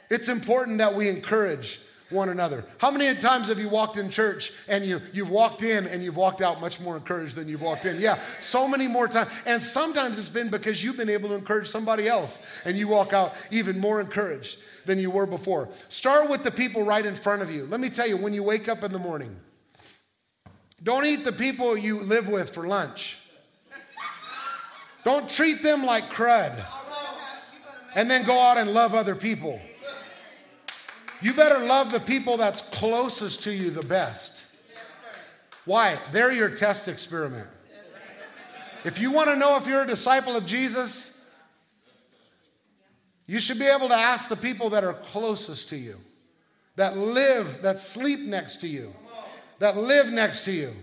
[0.09, 1.79] It's important that we encourage
[2.13, 2.63] one another.
[2.77, 6.15] How many times have you walked in church and you, you've walked in and you've
[6.15, 7.99] walked out much more encouraged than you've walked in?
[7.99, 9.29] Yeah, so many more times.
[9.45, 13.11] And sometimes it's been because you've been able to encourage somebody else and you walk
[13.11, 15.69] out even more encouraged than you were before.
[15.89, 17.65] Start with the people right in front of you.
[17.65, 19.35] Let me tell you, when you wake up in the morning,
[20.81, 23.17] don't eat the people you live with for lunch.
[25.03, 26.63] Don't treat them like crud.
[27.95, 29.61] And then go out and love other people.
[31.23, 34.45] You better love the people that's closest to you the best.
[35.65, 35.97] Why?
[36.11, 37.47] They're your test experiment.
[38.83, 41.25] If you want to know if you're a disciple of Jesus,
[43.25, 45.97] you should be able to ask the people that are closest to you,
[46.75, 48.93] that live, that sleep next to you
[49.63, 50.75] that live next to you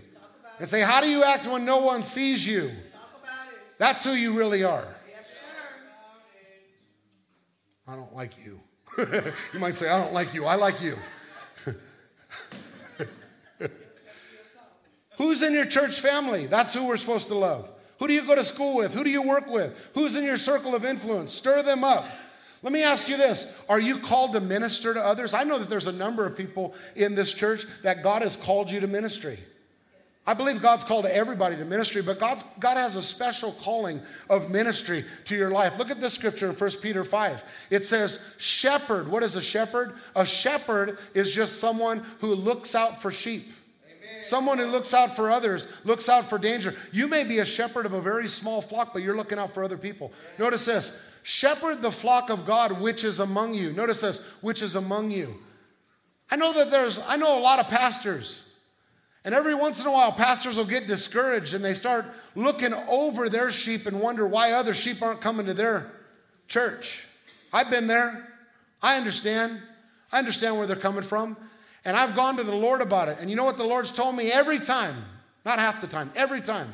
[0.57, 2.71] and say, How do you act when no one sees you?
[3.77, 4.87] That's who you really are.
[7.87, 8.59] I don't like you.
[9.53, 10.45] you might say, I don't like you.
[10.45, 10.97] I like you.
[15.17, 16.47] Who's in your church family?
[16.47, 17.69] That's who we're supposed to love.
[17.99, 18.93] Who do you go to school with?
[18.93, 19.77] Who do you work with?
[19.93, 21.31] Who's in your circle of influence?
[21.33, 22.05] Stir them up.
[22.63, 25.33] Let me ask you this Are you called to minister to others?
[25.33, 28.71] I know that there's a number of people in this church that God has called
[28.71, 29.39] you to ministry.
[30.25, 34.51] I believe God's called everybody to ministry, but God's, God has a special calling of
[34.51, 35.79] ministry to your life.
[35.79, 37.43] Look at this scripture in 1 Peter 5.
[37.71, 39.07] It says, Shepherd.
[39.07, 39.93] What is a shepherd?
[40.15, 43.51] A shepherd is just someone who looks out for sheep.
[44.21, 46.75] Someone who looks out for others, looks out for danger.
[46.91, 49.63] You may be a shepherd of a very small flock, but you're looking out for
[49.63, 50.13] other people.
[50.37, 53.73] Notice this Shepherd the flock of God which is among you.
[53.73, 55.35] Notice this, which is among you.
[56.29, 58.50] I know that there's, I know a lot of pastors.
[59.23, 62.05] And every once in a while, pastors will get discouraged and they start
[62.35, 65.91] looking over their sheep and wonder why other sheep aren't coming to their
[66.47, 67.05] church.
[67.53, 68.27] I've been there.
[68.81, 69.59] I understand.
[70.11, 71.37] I understand where they're coming from.
[71.85, 73.17] And I've gone to the Lord about it.
[73.19, 74.95] And you know what the Lord's told me every time?
[75.45, 76.73] Not half the time, every time.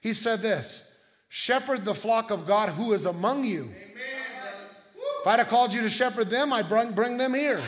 [0.00, 0.90] He said this
[1.28, 3.62] Shepherd the flock of God who is among you.
[3.62, 4.14] Amen.
[5.20, 7.62] If I'd have called you to shepherd them, I'd bring, bring them here.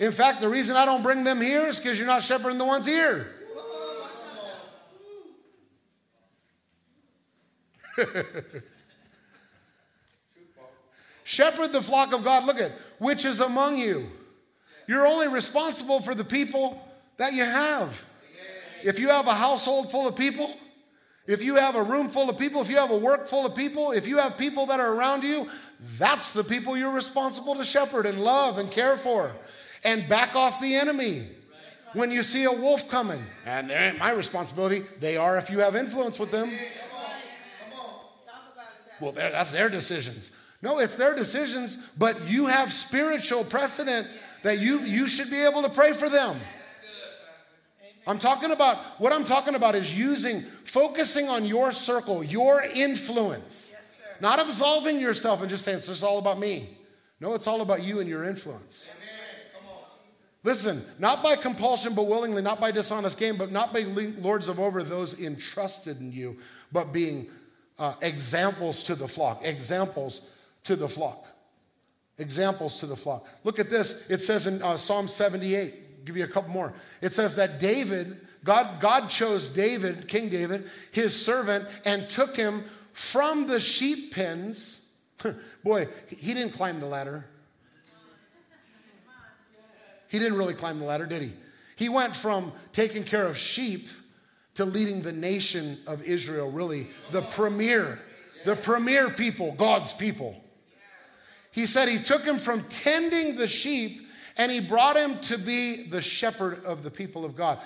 [0.00, 2.64] In fact, the reason I don't bring them here is because you're not shepherding the
[2.64, 3.34] ones here.
[11.24, 14.08] Shepherd the flock of God, look at, which is among you.
[14.86, 16.80] You're only responsible for the people
[17.16, 18.06] that you have.
[18.84, 20.56] If you have a household full of people,
[21.26, 23.54] if you have a room full of people, if you have a work full of
[23.54, 25.50] people, if you have people that are around you,
[25.98, 29.34] that's the people you're responsible to shepherd and love and care for
[29.84, 31.26] and back off the enemy.
[31.94, 36.18] When you see a wolf coming, and my responsibility, they are if you have influence
[36.18, 36.50] with them.
[39.00, 40.30] Well, that's their decisions.
[40.60, 44.06] No, it's their decisions, but you have spiritual precedent
[44.42, 46.36] that you, you should be able to pray for them.
[48.06, 53.74] I'm talking about, what I'm talking about is using, focusing on your circle, your influence.
[54.20, 56.68] Not absolving yourself and just saying, it's just all about me.
[57.20, 58.90] No, it's all about you and your influence.
[60.44, 64.60] Listen, not by compulsion, but willingly, not by dishonest gain, but not by lords of
[64.60, 66.36] over those entrusted in you,
[66.70, 67.28] but being
[67.78, 69.44] uh, examples to the flock.
[69.44, 70.30] Examples
[70.64, 71.26] to the flock.
[72.18, 73.26] Examples to the flock.
[73.44, 74.08] Look at this.
[74.10, 76.72] It says in uh, Psalm 78, I'll give you a couple more.
[77.00, 82.64] It says that David, God, God chose David, King David, his servant, and took him
[82.92, 84.88] from the sheep pens.
[85.64, 87.26] Boy, he didn't climb the ladder.
[90.08, 91.32] He didn't really climb the ladder, did he?
[91.76, 93.88] He went from taking care of sheep
[94.54, 98.00] to leading the nation of Israel, really, the premier,
[98.44, 100.42] the premier people, God's people.
[101.52, 105.84] He said he took him from tending the sheep and he brought him to be
[105.84, 107.58] the shepherd of the people of God.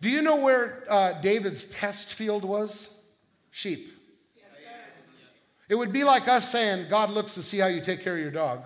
[0.00, 2.98] Do you know where uh, David's test field was?
[3.50, 3.92] Sheep.
[5.68, 8.20] it would be like us saying, God looks to see how you take care of
[8.20, 8.64] your dog.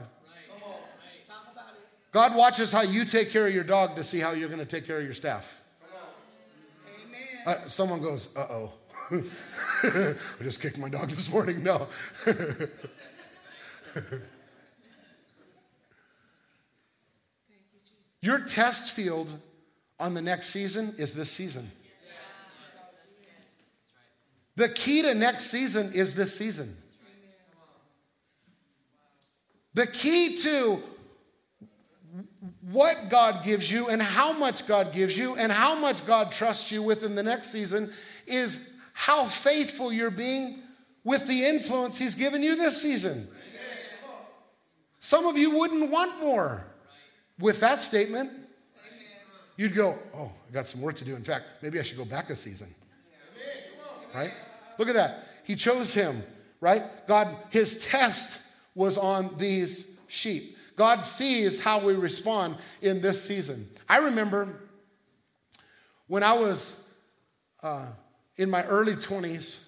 [2.16, 4.64] God watches how you take care of your dog to see how you're going to
[4.64, 5.60] take care of your staff.
[7.44, 8.72] Uh, someone goes, uh oh.
[9.82, 11.62] I just kicked my dog this morning.
[11.62, 11.88] No.
[18.22, 19.38] your test field
[20.00, 21.70] on the next season is this season.
[24.54, 26.78] The key to next season is this season.
[29.74, 30.82] The key to
[32.62, 36.70] what God gives you and how much God gives you and how much God trusts
[36.70, 37.92] you with in the next season
[38.26, 40.58] is how faithful you're being
[41.04, 43.28] with the influence He's given you this season.
[45.00, 46.66] Some of you wouldn't want more
[47.38, 48.30] with that statement.
[49.56, 51.14] You'd go, Oh, I got some work to do.
[51.14, 52.68] In fact, maybe I should go back a season.
[54.14, 54.32] Right?
[54.78, 55.28] Look at that.
[55.44, 56.22] He chose him,
[56.60, 56.82] right?
[57.06, 58.40] God, his test
[58.74, 60.55] was on these sheep.
[60.76, 63.66] God sees how we respond in this season.
[63.88, 64.60] I remember
[66.06, 66.88] when I was
[67.62, 67.86] uh,
[68.36, 69.58] in my early 20s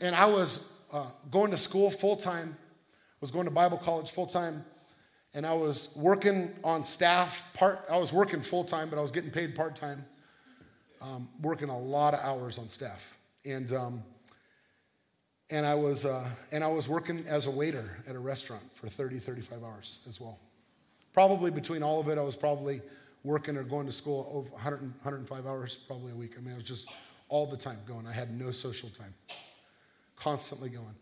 [0.00, 4.10] and I was uh, going to school full time, I was going to Bible college
[4.10, 4.64] full time,
[5.32, 7.84] and I was working on staff part.
[7.90, 10.04] I was working full time, but I was getting paid part time,
[11.00, 13.16] um, working a lot of hours on staff.
[13.44, 14.02] And um,
[15.50, 18.88] and I was, uh, and I was working as a waiter at a restaurant for
[18.88, 20.38] 30, 35 hours as well.
[21.12, 22.82] Probably between all of it, I was probably
[23.22, 26.34] working or going to school over 100, 105 hours probably a week.
[26.36, 26.90] I mean, I was just
[27.28, 28.06] all the time going.
[28.06, 29.14] I had no social time,
[30.16, 30.94] constantly going.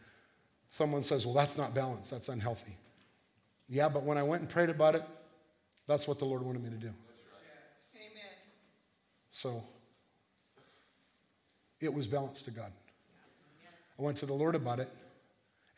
[0.70, 2.76] Someone says, well, that's not balanced, that's unhealthy.
[3.68, 5.04] Yeah, but when I went and prayed about it,
[5.86, 6.92] that's what the Lord wanted me to do.
[7.94, 8.32] Amen.
[9.30, 9.62] So
[11.80, 12.72] it was balanced to God.
[13.98, 14.90] I went to the Lord about it,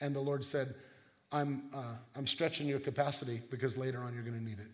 [0.01, 0.75] and the Lord said,
[1.33, 1.83] I'm, uh,
[2.17, 4.71] I'm stretching your capacity because later on you're going to need it.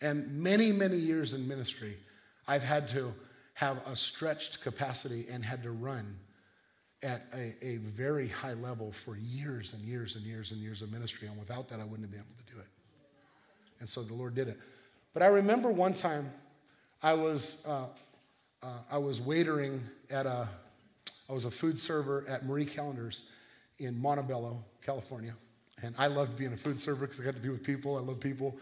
[0.00, 1.96] And many, many years in ministry,
[2.46, 3.12] I've had to
[3.54, 6.16] have a stretched capacity and had to run
[7.02, 10.92] at a, a, very high level for years and years and years and years of
[10.92, 11.28] ministry.
[11.28, 12.66] And without that, I wouldn't have been able to do it.
[13.80, 14.58] And so the Lord did it.
[15.14, 16.30] But I remember one time
[17.02, 17.86] I was uh,
[18.62, 20.48] uh, I was waitering at a,
[21.28, 23.24] I was a food server at Marie Callender's
[23.78, 25.34] in Montebello, California.
[25.82, 27.96] And I loved being a food server because I got to be with people.
[27.96, 28.56] I love people.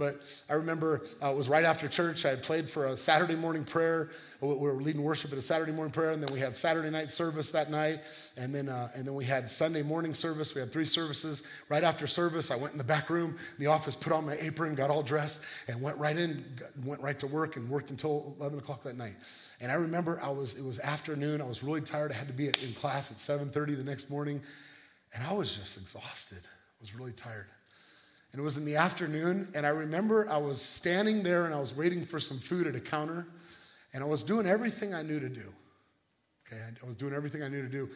[0.00, 2.24] But I remember uh, it was right after church.
[2.24, 4.10] I had played for a Saturday morning prayer.
[4.40, 7.10] We were leading worship at a Saturday morning prayer, and then we had Saturday night
[7.10, 8.00] service that night,
[8.38, 10.54] and then uh, and then we had Sunday morning service.
[10.54, 11.42] We had three services.
[11.68, 14.38] Right after service, I went in the back room in the office, put on my
[14.40, 16.46] apron, got all dressed, and went right in,
[16.82, 19.16] went right to work, and worked until 11 o'clock that night.
[19.60, 21.42] And I remember I was it was afternoon.
[21.42, 22.10] I was really tired.
[22.10, 24.40] I had to be in class at 7:30 the next morning,
[25.14, 26.40] and I was just exhausted.
[26.42, 27.48] I was really tired.
[28.32, 31.58] And it was in the afternoon, and I remember I was standing there and I
[31.58, 33.26] was waiting for some food at a counter,
[33.92, 35.52] and I was doing everything I knew to do.
[36.46, 37.88] Okay, I was doing everything I knew to do.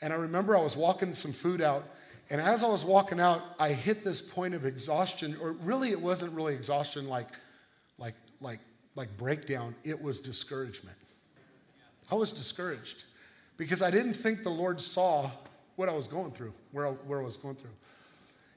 [0.00, 1.84] And I remember I was walking some food out,
[2.30, 6.00] and as I was walking out, I hit this point of exhaustion, or really it
[6.00, 7.28] wasn't really exhaustion like,
[7.98, 8.60] like, like,
[8.94, 10.96] like breakdown, it was discouragement.
[12.10, 13.04] I was discouraged
[13.56, 15.30] because I didn't think the Lord saw
[15.76, 17.70] what I was going through, where I, where I was going through.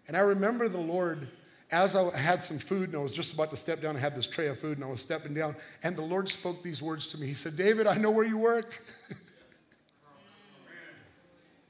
[0.07, 1.27] And I remember the Lord,
[1.71, 4.15] as I had some food and I was just about to step down, I had
[4.15, 7.07] this tray of food and I was stepping down, and the Lord spoke these words
[7.07, 7.27] to me.
[7.27, 8.83] He said, David, I know where you work.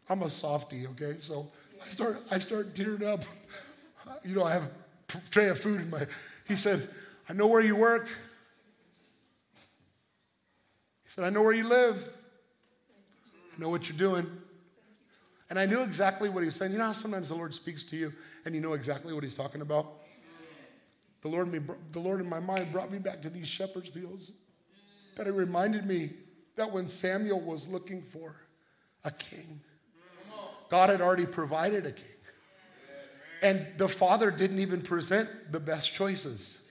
[0.09, 1.15] I'm a softie, okay?
[1.17, 1.49] So
[1.85, 3.23] I start, I start tearing up.
[4.23, 4.69] You know, I have
[5.13, 6.05] a tray of food in my.
[6.47, 6.87] He said,
[7.27, 8.07] I know where you work.
[11.05, 12.07] He said, I know where you live.
[13.55, 14.29] I know what you're doing.
[15.49, 16.71] And I knew exactly what he was saying.
[16.71, 18.13] You know how sometimes the Lord speaks to you
[18.45, 20.01] and you know exactly what he's talking about?
[21.25, 21.59] the Lord, me,
[21.91, 24.31] the Lord in my mind brought me back to these shepherd's fields.
[25.15, 26.11] That it reminded me
[26.55, 28.35] that when Samuel was looking for
[29.03, 29.59] a king,
[30.69, 32.05] God had already provided a king.
[33.41, 36.61] And the father didn't even present the best choices.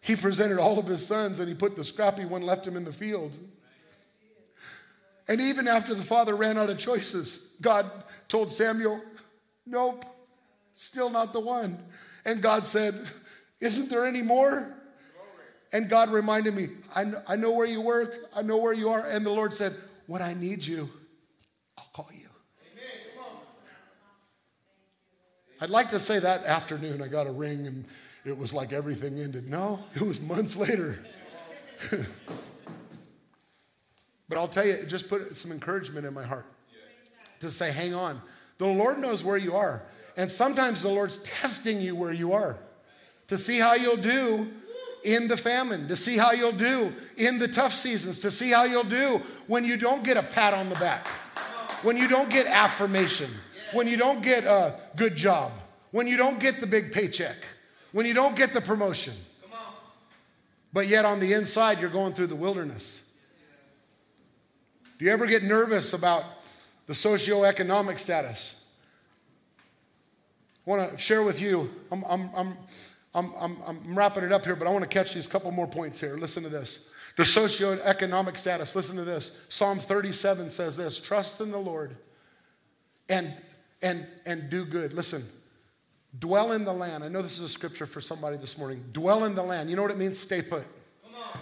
[0.00, 2.84] He presented all of his sons and he put the scrappy one, left him in
[2.84, 3.36] the field.
[5.28, 7.90] And even after the father ran out of choices, God
[8.28, 9.00] told Samuel,
[9.64, 10.04] Nope,
[10.74, 11.78] still not the one.
[12.24, 12.94] And God said,
[13.60, 14.74] Isn't there any more?
[15.72, 18.90] And God reminded me, I know, I know where you work, I know where you
[18.90, 19.06] are.
[19.06, 19.74] And the Lord said,
[20.06, 20.90] When I need you,
[21.78, 22.28] I'll call you.
[25.60, 27.84] I'd like to say that afternoon I got a ring and
[28.24, 29.48] it was like everything ended.
[29.48, 30.98] No, it was months later.
[34.32, 36.46] but I'll tell you, it just put some encouragement in my heart
[37.40, 38.22] to say, hang on.
[38.58, 39.82] The Lord knows where you are.
[40.16, 42.56] And sometimes the Lord's testing you where you are
[43.28, 44.50] to see how you'll do
[45.04, 48.64] in the famine, to see how you'll do in the tough seasons, to see how
[48.64, 51.06] you'll do when you don't get a pat on the back,
[51.82, 53.28] when you don't get affirmation
[53.72, 55.52] when you don't get a good job,
[55.90, 57.36] when you don't get the big paycheck,
[57.92, 59.14] when you don't get the promotion.
[60.72, 63.06] But yet on the inside, you're going through the wilderness.
[65.02, 66.22] Do you ever get nervous about
[66.86, 68.54] the socioeconomic status?
[70.64, 72.54] I want to share with you, I'm, I'm, I'm,
[73.12, 75.66] I'm, I'm, I'm wrapping it up here, but I want to catch these couple more
[75.66, 76.16] points here.
[76.16, 76.86] Listen to this.
[77.16, 79.40] The socioeconomic status, listen to this.
[79.48, 81.96] Psalm 37 says this Trust in the Lord
[83.08, 83.34] and
[83.82, 84.92] and, and do good.
[84.92, 85.24] Listen,
[86.16, 87.02] dwell in the land.
[87.02, 88.84] I know this is a scripture for somebody this morning.
[88.92, 89.68] Dwell in the land.
[89.68, 90.20] You know what it means?
[90.20, 90.62] Stay put.
[91.02, 91.40] Come on.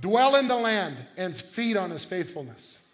[0.00, 2.86] Dwell in the land and feed on his faithfulness.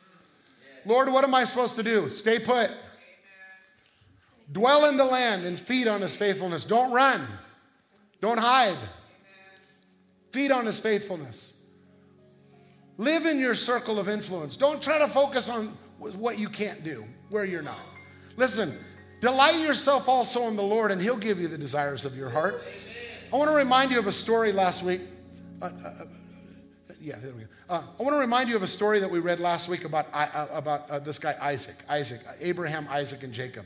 [0.86, 2.08] Lord, what am I supposed to do?
[2.08, 2.70] Stay put.
[4.52, 6.64] Dwell in the land and feed on his faithfulness.
[6.64, 7.26] Don't run.
[8.20, 8.76] Don't hide.
[10.32, 11.60] Feed on his faithfulness.
[12.96, 14.56] Live in your circle of influence.
[14.56, 15.66] Don't try to focus on
[15.98, 17.80] what you can't do, where you're not.
[18.36, 18.76] Listen,
[19.20, 22.62] delight yourself also in the Lord, and He'll give you the desires of your heart.
[23.32, 25.00] I want to remind you of a story last week.
[27.00, 27.48] Yeah, there we go.
[27.68, 30.06] Uh, I want to remind you of a story that we read last week about,
[30.12, 31.76] uh, about uh, this guy Isaac.
[31.88, 33.64] Isaac, Abraham, Isaac, and Jacob.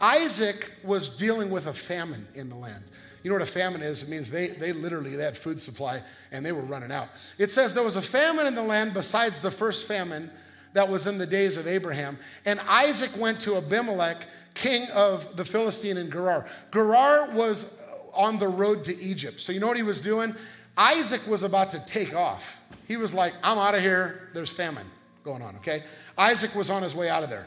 [0.00, 2.84] Isaac was dealing with a famine in the land.
[3.22, 4.02] You know what a famine is?
[4.02, 6.02] It means they, they literally they had food supply
[6.32, 7.08] and they were running out.
[7.36, 10.30] It says there was a famine in the land besides the first famine
[10.72, 12.18] that was in the days of Abraham.
[12.46, 14.16] And Isaac went to Abimelech,
[14.54, 16.48] king of the Philistine in Gerar.
[16.72, 17.78] Gerar was
[18.14, 19.40] on the road to Egypt.
[19.40, 20.34] So you know what he was doing?
[20.80, 22.58] Isaac was about to take off.
[22.88, 24.30] He was like, I'm out of here.
[24.32, 24.86] There's famine
[25.22, 25.82] going on, okay?
[26.16, 27.46] Isaac was on his way out of there.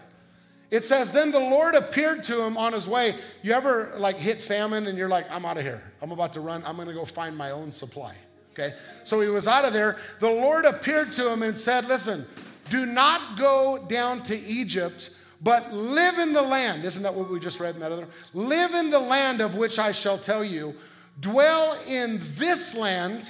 [0.69, 3.15] It says, then the Lord appeared to him on his way.
[3.41, 5.83] You ever like hit famine and you're like, I'm out of here.
[5.99, 6.63] I'm about to run.
[6.63, 8.15] I'm going to go find my own supply.
[8.51, 8.75] Okay.
[9.03, 9.97] So he was out of there.
[10.19, 12.25] The Lord appeared to him and said, Listen,
[12.69, 15.09] do not go down to Egypt,
[15.41, 16.85] but live in the land.
[16.85, 18.07] Isn't that what we just read in that other?
[18.33, 20.75] Live in the land of which I shall tell you.
[21.19, 23.29] Dwell in this land.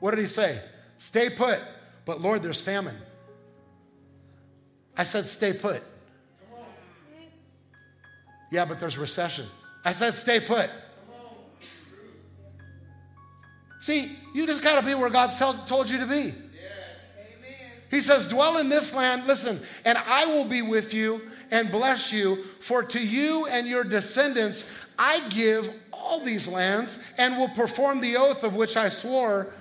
[0.00, 0.58] What did he say?
[0.98, 1.60] Stay put.
[2.04, 2.96] But Lord, there's famine.
[4.96, 5.82] I said, stay put.
[8.50, 9.46] Yeah, but there's recession.
[9.84, 10.68] I said, stay put.
[13.80, 15.30] See, you just got to be where God
[15.66, 16.34] told you to be.
[17.90, 21.20] He says, Dwell in this land, listen, and I will be with you
[21.50, 25.70] and bless you, for to you and your descendants I give
[26.12, 29.52] all these lands and will perform the oath of which I swore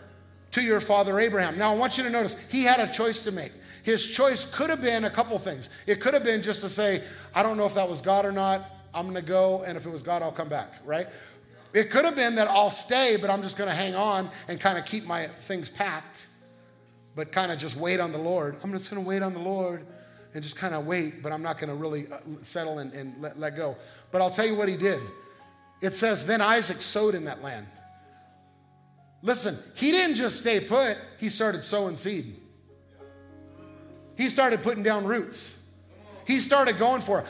[0.51, 1.57] to your father Abraham.
[1.57, 3.53] Now, I want you to notice he had a choice to make.
[3.83, 5.69] His choice could have been a couple things.
[5.87, 8.31] It could have been just to say, I don't know if that was God or
[8.31, 8.69] not.
[8.93, 11.07] I'm going to go, and if it was God, I'll come back, right?
[11.73, 14.59] It could have been that I'll stay, but I'm just going to hang on and
[14.59, 16.27] kind of keep my things packed
[17.15, 18.55] but kind of just wait on the Lord.
[18.63, 19.85] I'm just going to wait on the Lord
[20.33, 23.21] and just kind of wait, but I'm not going to really uh, settle and, and
[23.21, 23.75] let, let go.
[24.11, 25.01] But I'll tell you what he did.
[25.82, 27.67] It says, Then Isaac sowed in that land.
[29.23, 32.36] Listen, he didn't just stay put, he started sowing seed.
[34.15, 35.61] He started putting down roots.
[36.25, 37.25] He started going for it.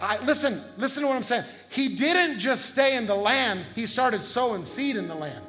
[0.00, 1.44] I, listen, listen to what I'm saying.
[1.70, 5.44] He didn't just stay in the land, he started sowing seed in the land.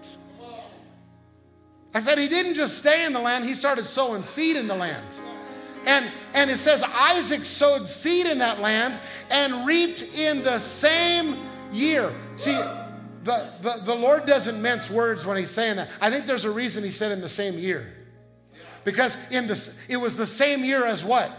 [1.93, 4.75] I said he didn't just stay in the land, he started sowing seed in the
[4.75, 5.05] land.
[5.85, 8.99] And, and it says Isaac sowed seed in that land
[9.29, 11.37] and reaped in the same
[11.71, 12.13] year.
[12.35, 12.57] See,
[13.23, 15.89] the, the, the Lord doesn't mince words when he's saying that.
[15.99, 17.93] I think there's a reason he said in the same year.
[18.83, 21.31] Because in the, it was the same year as what?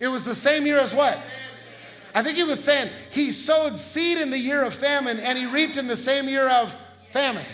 [0.00, 1.20] It was the same year as what?
[2.14, 5.46] I think he was saying he sowed seed in the year of famine and he
[5.46, 6.76] reaped in the same year of
[7.10, 7.44] famine.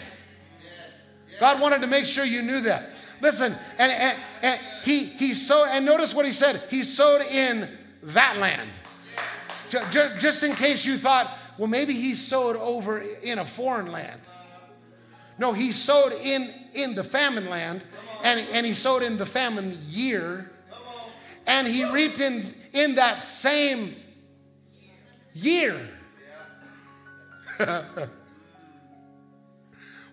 [1.40, 2.90] God wanted to make sure you knew that.
[3.20, 6.62] Listen, and, and, and he, he sowed, and notice what he said.
[6.70, 7.68] He sowed in
[8.02, 8.70] that land.
[9.70, 14.20] Just, in case you thought, well, maybe he sowed over in a foreign land.
[15.38, 17.82] No, he sowed in, in the famine land,
[18.24, 20.50] and, and he sowed in the famine year,
[21.46, 23.94] and he reaped in, in that same
[25.32, 25.78] year.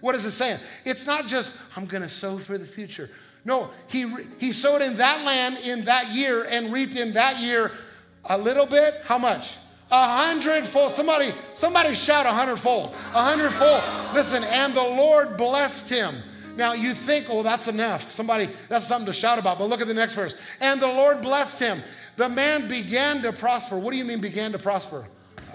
[0.01, 0.59] what is it saying?
[0.83, 3.09] It's not just, I'm going to sow for the future.
[3.43, 7.71] No, he, he sowed in that land in that year and reaped in that year
[8.29, 9.01] a little bit.
[9.05, 9.57] How much?
[9.91, 10.91] A hundredfold.
[10.93, 12.93] Somebody, somebody shout a hundredfold.
[13.13, 13.83] A hundredfold.
[14.13, 16.15] Listen, and the Lord blessed him.
[16.55, 18.11] Now you think, oh, that's enough.
[18.11, 19.59] Somebody, that's something to shout about.
[19.59, 20.37] But look at the next verse.
[20.59, 21.81] And the Lord blessed him.
[22.17, 23.77] The man began to prosper.
[23.77, 25.05] What do you mean began to prosper?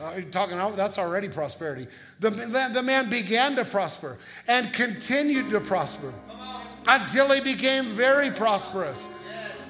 [0.01, 1.87] Uh, you're talking about that's already prosperity.
[2.21, 6.12] The, the man began to prosper and continued to prosper
[6.87, 9.09] until he became very prosperous.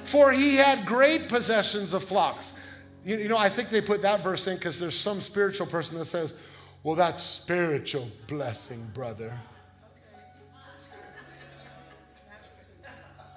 [0.03, 2.60] For he had great possessions of flocks
[3.03, 5.97] you, you know, I think they put that verse in because there's some spiritual person
[5.97, 6.35] that says,
[6.83, 9.33] well, that's spiritual blessing, brother.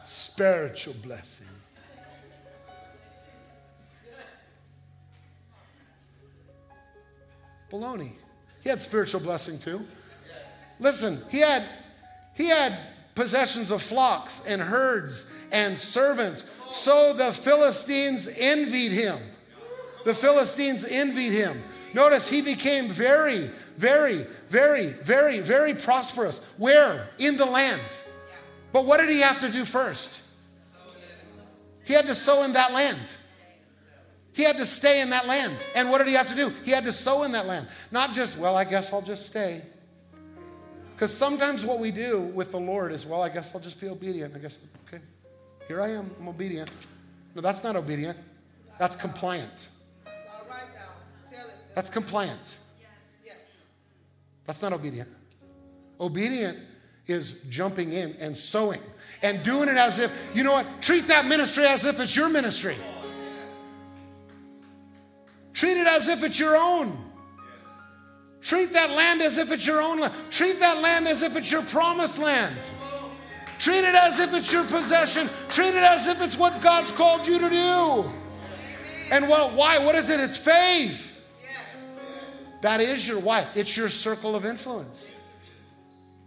[0.04, 1.46] Spiritual blessing.
[7.70, 8.12] Baloney.
[8.62, 9.84] He had spiritual blessing too.
[10.78, 11.64] Listen, he had
[12.34, 12.76] he had
[13.14, 16.44] possessions of flocks and herds and servants.
[16.70, 19.18] So the Philistines envied him
[20.04, 21.62] the Philistines envied him.
[21.92, 26.40] Notice he became very, very, very, very, very prosperous.
[26.58, 27.08] Where?
[27.18, 27.80] In the land.
[28.72, 30.20] But what did he have to do first?
[31.84, 32.98] He had to sow in that land.
[34.32, 35.54] He had to stay in that land.
[35.76, 36.52] And what did he have to do?
[36.64, 37.68] He had to sow in that land.
[37.92, 39.62] Not just, well, I guess I'll just stay.
[40.94, 43.88] Because sometimes what we do with the Lord is, well, I guess I'll just be
[43.88, 44.34] obedient.
[44.34, 45.02] I guess, okay,
[45.68, 46.70] here I am, I'm obedient.
[47.34, 48.16] No, that's not obedient,
[48.78, 49.68] that's compliant.
[51.74, 52.56] That's compliant.
[54.46, 55.08] That's not obedient.
[56.00, 56.58] Obedient
[57.06, 58.80] is jumping in and sowing
[59.22, 60.66] and doing it as if, you know what?
[60.82, 62.76] Treat that ministry as if it's your ministry.
[65.54, 66.98] Treat it as if it's your own.
[68.42, 70.12] Treat that land as if it's your own land.
[70.30, 72.54] Treat that land as if it's your promised land.
[73.58, 75.30] Treat it as if it's your possession.
[75.48, 78.04] Treat it as if it's what God's called you to do.
[79.10, 79.78] And what, why?
[79.78, 80.20] What is it?
[80.20, 81.13] It's faith.
[82.64, 83.46] That is your why.
[83.54, 85.10] It's your circle of influence.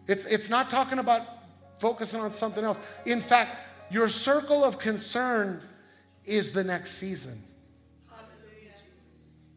[0.06, 1.24] It's, it's not talking about
[1.80, 2.78] focusing on something else.
[3.08, 3.58] In fact,
[3.90, 5.60] your circle of concern
[6.26, 7.42] is the next season.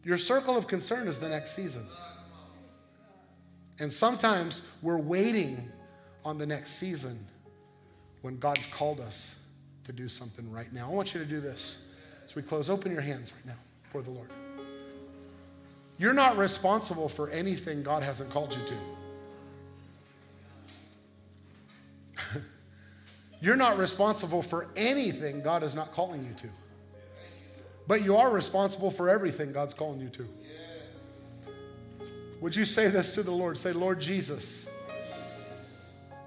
[0.05, 1.85] Your circle of concern is the next season.
[3.79, 5.71] And sometimes we're waiting
[6.25, 7.19] on the next season
[8.23, 9.39] when God's called us
[9.85, 10.91] to do something right now.
[10.91, 11.83] I want you to do this.
[12.27, 13.61] As we close, open your hands right now
[13.91, 14.31] for the Lord.
[16.01, 18.63] You're not responsible for anything God hasn't called you
[22.33, 22.41] to.
[23.43, 26.49] You're not responsible for anything God is not calling you to.
[27.87, 30.27] But you are responsible for everything God's calling you to.
[32.41, 33.59] Would you say this to the Lord?
[33.59, 34.71] Say, Lord Jesus,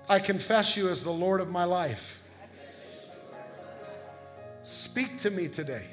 [0.08, 2.24] I confess you as the Lord of my life.
[4.62, 5.88] Speak to me today.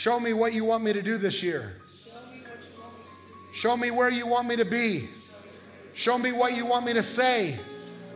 [0.00, 1.74] Show me what you want me to do this year.
[3.52, 5.10] Show me where you want me to be.
[5.92, 7.58] Show me what you want me to say.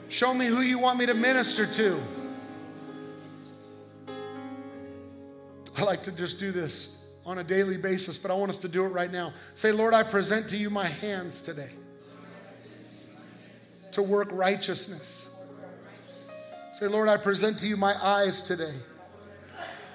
[0.09, 2.03] Show me who you want me to minister to.
[5.77, 8.69] I like to just do this on a daily basis, but I want us to
[8.69, 9.35] do it right now.
[9.55, 11.69] Say, Lord, I present to you my hands today
[13.93, 15.39] to work righteousness.
[16.79, 18.73] Say, Lord, I present to you my eyes today.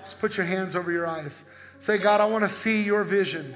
[0.03, 1.49] Just put your hands over your eyes.
[1.79, 3.55] Say, God, I want to see your vision.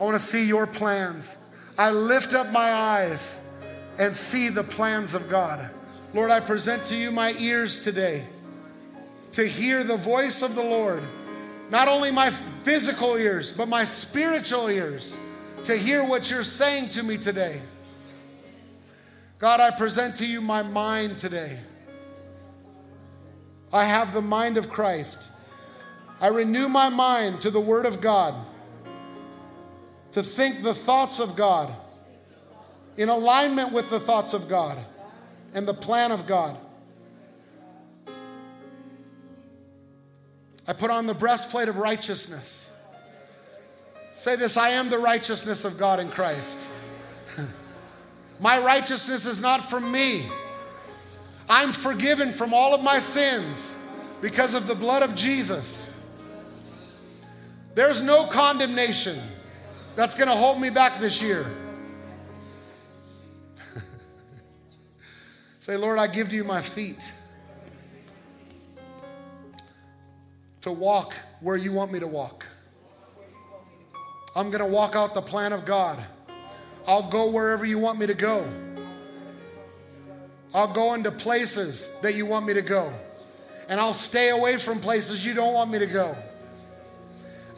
[0.00, 1.36] I want to see your plans.
[1.76, 3.52] I lift up my eyes
[3.98, 5.68] and see the plans of God.
[6.14, 8.24] Lord, I present to you my ears today
[9.32, 11.02] to hear the voice of the Lord.
[11.70, 15.16] Not only my physical ears, but my spiritual ears
[15.64, 17.60] to hear what you're saying to me today.
[19.38, 21.58] God, I present to you my mind today.
[23.72, 25.30] I have the mind of Christ.
[26.20, 28.34] I renew my mind to the Word of God,
[30.12, 31.74] to think the thoughts of God,
[32.96, 34.76] in alignment with the thoughts of God
[35.54, 36.56] and the plan of God.
[40.68, 42.66] I put on the breastplate of righteousness.
[44.14, 46.66] Say this I am the righteousness of God in Christ.
[48.40, 50.26] my righteousness is not from me.
[51.48, 53.76] I'm forgiven from all of my sins
[54.20, 55.89] because of the blood of Jesus.
[57.74, 59.18] There's no condemnation
[59.94, 61.46] that's going to hold me back this year.
[65.60, 66.98] Say, Lord, I give to you my feet
[70.62, 72.44] to walk where you want me to walk.
[74.34, 76.02] I'm going to walk out the plan of God.
[76.86, 78.46] I'll go wherever you want me to go.
[80.54, 82.92] I'll go into places that you want me to go.
[83.68, 86.16] And I'll stay away from places you don't want me to go.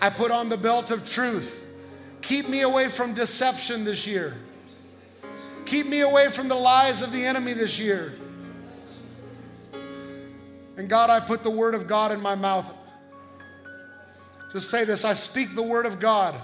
[0.03, 1.64] I put on the belt of truth.
[2.22, 4.34] Keep me away from deception this year.
[5.64, 8.18] Keep me away from the lies of the enemy this year.
[10.76, 12.76] And God, I put the word of God in my mouth.
[14.53, 16.34] Just say this I speak the word of God,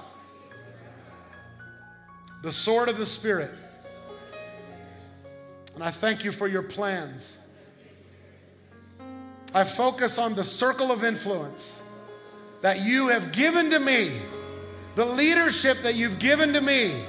[2.45, 3.53] the sword of the Spirit.
[5.75, 7.45] And I thank you for your plans.
[9.53, 11.88] I focus on the circle of influence
[12.61, 14.21] that you have given to me,
[14.95, 17.03] the leadership that you've given to me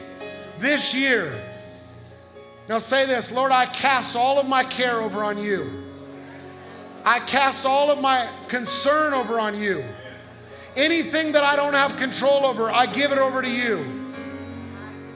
[0.59, 1.43] this year.
[2.67, 5.83] Now say this Lord, I cast all of my care over on you.
[7.05, 9.83] I cast all of my concern over on you.
[10.75, 13.83] Anything that I don't have control over, I give it over to you.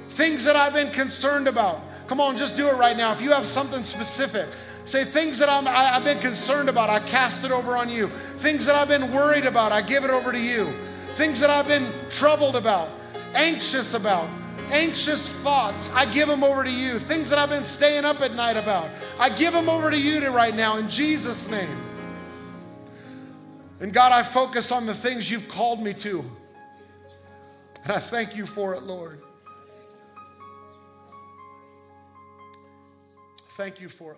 [0.10, 1.82] Things that I've been concerned about.
[2.08, 3.12] Come on, just do it right now.
[3.12, 4.48] If you have something specific,
[4.86, 8.08] say things that I'm, I, have been concerned about, I cast it over on you.
[8.08, 10.72] Things that I've been worried about, I give it over to you.
[11.16, 12.90] Things that I've been troubled about,
[13.34, 14.28] anxious about,
[14.72, 17.00] anxious thoughts, I give them over to you.
[17.00, 20.20] Things that I've been staying up at night about, I give them over to you
[20.22, 21.82] to right now in Jesus' name.
[23.80, 26.20] And God, I focus on the things you've called me to.
[27.84, 29.22] And I thank you for it, Lord.
[33.58, 34.18] Thank you for it.